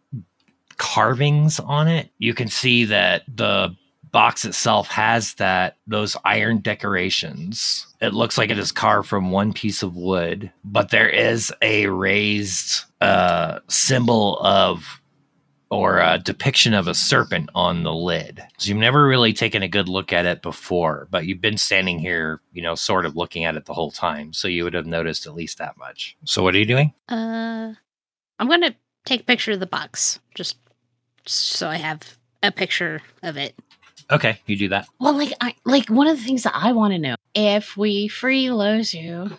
[0.76, 3.76] carvings on it, you can see that the
[4.12, 7.86] box itself has that those iron decorations.
[8.00, 11.86] It looks like it is carved from one piece of wood, but there is a
[11.86, 15.00] raised uh, symbol of
[15.70, 18.42] or a depiction of a serpent on the lid.
[18.58, 22.00] So you've never really taken a good look at it before, but you've been standing
[22.00, 24.32] here, you know, sort of looking at it the whole time.
[24.32, 26.16] So you would have noticed at least that much.
[26.24, 26.92] So what are you doing?
[27.08, 27.74] Uh,
[28.40, 30.56] I'm gonna take a picture of the box, just
[31.26, 33.54] so I have a picture of it.
[34.10, 34.88] Okay, you do that.
[34.98, 38.08] Well, like, I like one of the things that I want to know: if we
[38.08, 39.38] free Lozu,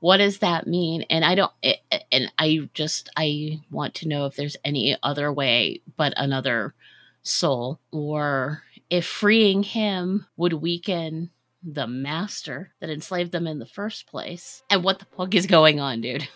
[0.00, 1.02] what does that mean?
[1.10, 1.78] And I don't, it,
[2.12, 6.74] and I just I want to know if there's any other way but another
[7.22, 11.30] soul, or if freeing him would weaken
[11.64, 14.62] the master that enslaved them in the first place.
[14.68, 16.28] And what the fuck is going on, dude?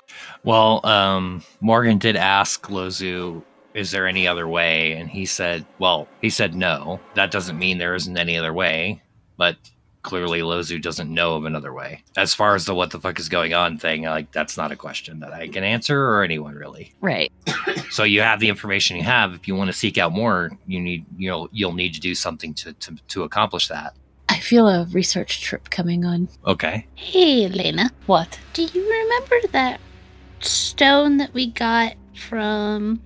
[0.43, 3.43] Well, um, Morgan did ask Lozu,
[3.79, 4.93] is there any other way?
[4.93, 6.99] And he said, well, he said no.
[7.15, 9.01] That doesn't mean there isn't any other way,
[9.37, 9.57] but
[10.03, 12.03] clearly Lozu doesn't know of another way.
[12.17, 14.77] As far as the what the fuck is going on thing, like that's not a
[14.77, 16.93] question that I can answer or anyone really.
[17.01, 17.33] Right.
[17.91, 19.33] So you have the information you have.
[19.33, 22.15] If you want to seek out more, you need you know you'll need to do
[22.15, 23.95] something to to, to accomplish that.
[24.29, 26.29] I feel a research trip coming on.
[26.47, 26.87] Okay.
[26.97, 28.39] Hey, Elena, What?
[28.53, 29.81] do you remember that
[30.41, 33.01] stone that we got from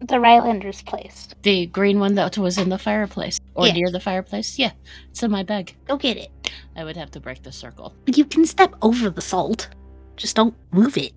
[0.00, 1.28] The Rylander's place.
[1.42, 3.40] The green one that was in the fireplace.
[3.54, 3.72] Or Yeah.
[3.72, 4.58] near the fireplace?
[4.58, 4.72] Yeah.
[5.10, 5.74] It's in my bag.
[5.86, 6.30] Go get it.
[6.76, 7.94] I would have to break the circle.
[8.06, 9.68] You can step over the salt.
[10.16, 11.12] Just don't move it.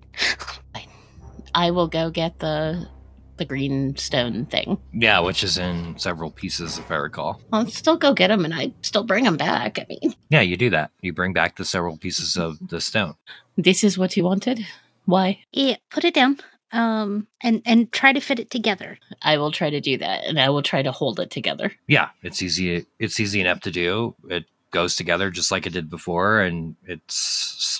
[1.54, 2.88] I will go get the
[3.36, 4.76] the green stone thing.
[4.92, 7.40] Yeah, which is in several pieces, if I recall.
[7.54, 9.78] I'll still go get them and I still bring them back.
[9.78, 10.90] I mean, Yeah, you do that.
[11.00, 13.14] You bring back the several pieces of the stone.
[13.56, 14.66] this is what you wanted?
[15.06, 15.40] Why?
[15.52, 16.38] Yeah, put it down.
[16.72, 18.98] Um, and and try to fit it together.
[19.22, 21.72] I will try to do that and I will try to hold it together.
[21.88, 22.86] Yeah, it's easy.
[23.00, 24.14] It's easy enough to do.
[24.28, 27.00] It goes together just like it did before, and it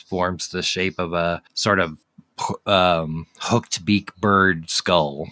[0.09, 1.99] forms the shape of a sort of
[2.67, 5.29] um, hooked beak bird skull.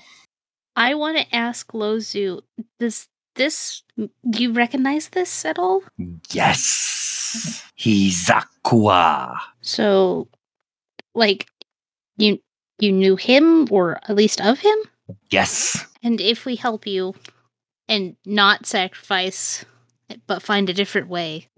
[0.76, 2.42] I want to ask Lozu,
[2.78, 4.08] does this do
[4.42, 5.82] you recognize this at all?
[6.30, 7.64] Yes.
[7.74, 9.38] he's Hizakua.
[9.60, 10.28] So,
[11.14, 11.46] like,
[12.16, 12.40] you
[12.78, 14.78] you knew him or at least of him?
[15.30, 15.86] Yes.
[16.02, 17.14] And if we help you
[17.88, 19.64] and not sacrifice
[20.26, 21.48] but find a different way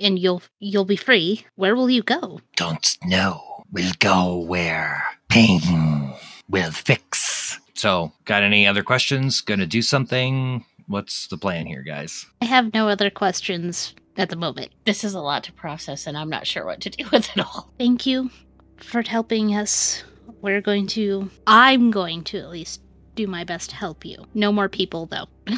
[0.00, 2.40] and you'll you'll be free, where will you go?
[2.56, 3.64] Don't know.
[3.72, 6.12] We'll go where pain
[6.48, 7.58] will fix.
[7.74, 9.40] So, got any other questions?
[9.40, 10.64] Gonna do something?
[10.86, 12.26] What's the plan here, guys?
[12.42, 14.70] I have no other questions at the moment.
[14.84, 17.40] This is a lot to process and I'm not sure what to do with it
[17.40, 17.72] all.
[17.78, 18.30] Thank you
[18.76, 20.04] for helping us.
[20.44, 22.82] We're going to I'm going to at least
[23.14, 24.26] do my best to help you.
[24.34, 25.26] No more people though.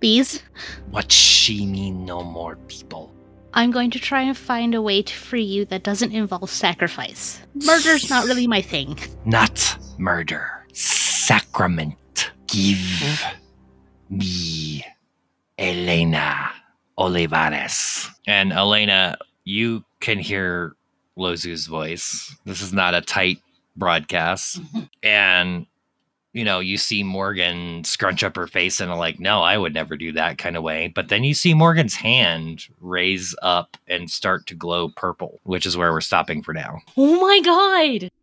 [0.00, 0.42] Please.
[0.90, 3.10] What she mean no more people?
[3.54, 7.40] I'm going to try and find a way to free you that doesn't involve sacrifice.
[7.54, 8.98] Murder's not really my thing.
[9.24, 10.66] Not murder.
[10.74, 12.30] Sacrament.
[12.46, 13.24] Give
[14.10, 14.84] me
[15.56, 16.50] Elena
[16.98, 18.10] Olivares.
[18.26, 20.76] And Elena, you can hear
[21.16, 22.36] Lozu's voice.
[22.44, 23.38] This is not a tight
[23.76, 24.60] broadcast.
[24.60, 24.80] Mm-hmm.
[25.02, 25.66] And,
[26.32, 29.74] you know, you see Morgan scrunch up her face in a like, no, I would
[29.74, 30.92] never do that kind of way.
[30.94, 35.76] But then you see Morgan's hand raise up and start to glow purple, which is
[35.76, 36.80] where we're stopping for now.
[36.96, 38.10] Oh my god!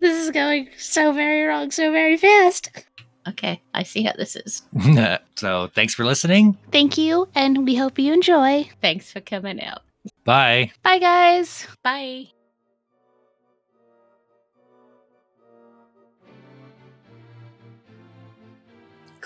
[0.00, 2.70] This is going so very wrong, so very fast.
[3.28, 4.62] Okay, I see how this is.
[5.36, 6.56] so thanks for listening.
[6.70, 8.68] Thank you, and we hope you enjoy.
[8.80, 9.82] Thanks for coming out.
[10.24, 10.72] Bye.
[10.82, 11.66] Bye, guys.
[11.82, 12.28] Bye.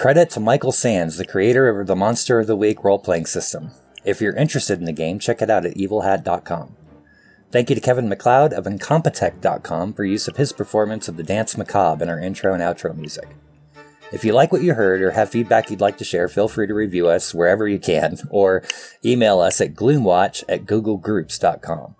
[0.00, 3.72] Credit to Michael Sands, the creator of the Monster of the Week role playing system.
[4.02, 6.74] If you're interested in the game, check it out at evilhat.com.
[7.50, 11.58] Thank you to Kevin MacLeod of Incompetech.com for use of his performance of the Danse
[11.58, 13.28] Macabre in our intro and outro music.
[14.10, 16.66] If you like what you heard or have feedback you'd like to share, feel free
[16.66, 18.62] to review us wherever you can or
[19.04, 21.94] email us at gloomwatch at googlegroups.com.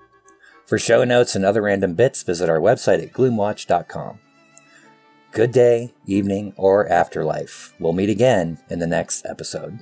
[0.65, 4.21] For show notes and other random bits, visit our website at gloomwatch.com.
[5.33, 7.73] Good day, evening, or afterlife.
[7.79, 9.79] We'll meet again in the next episode.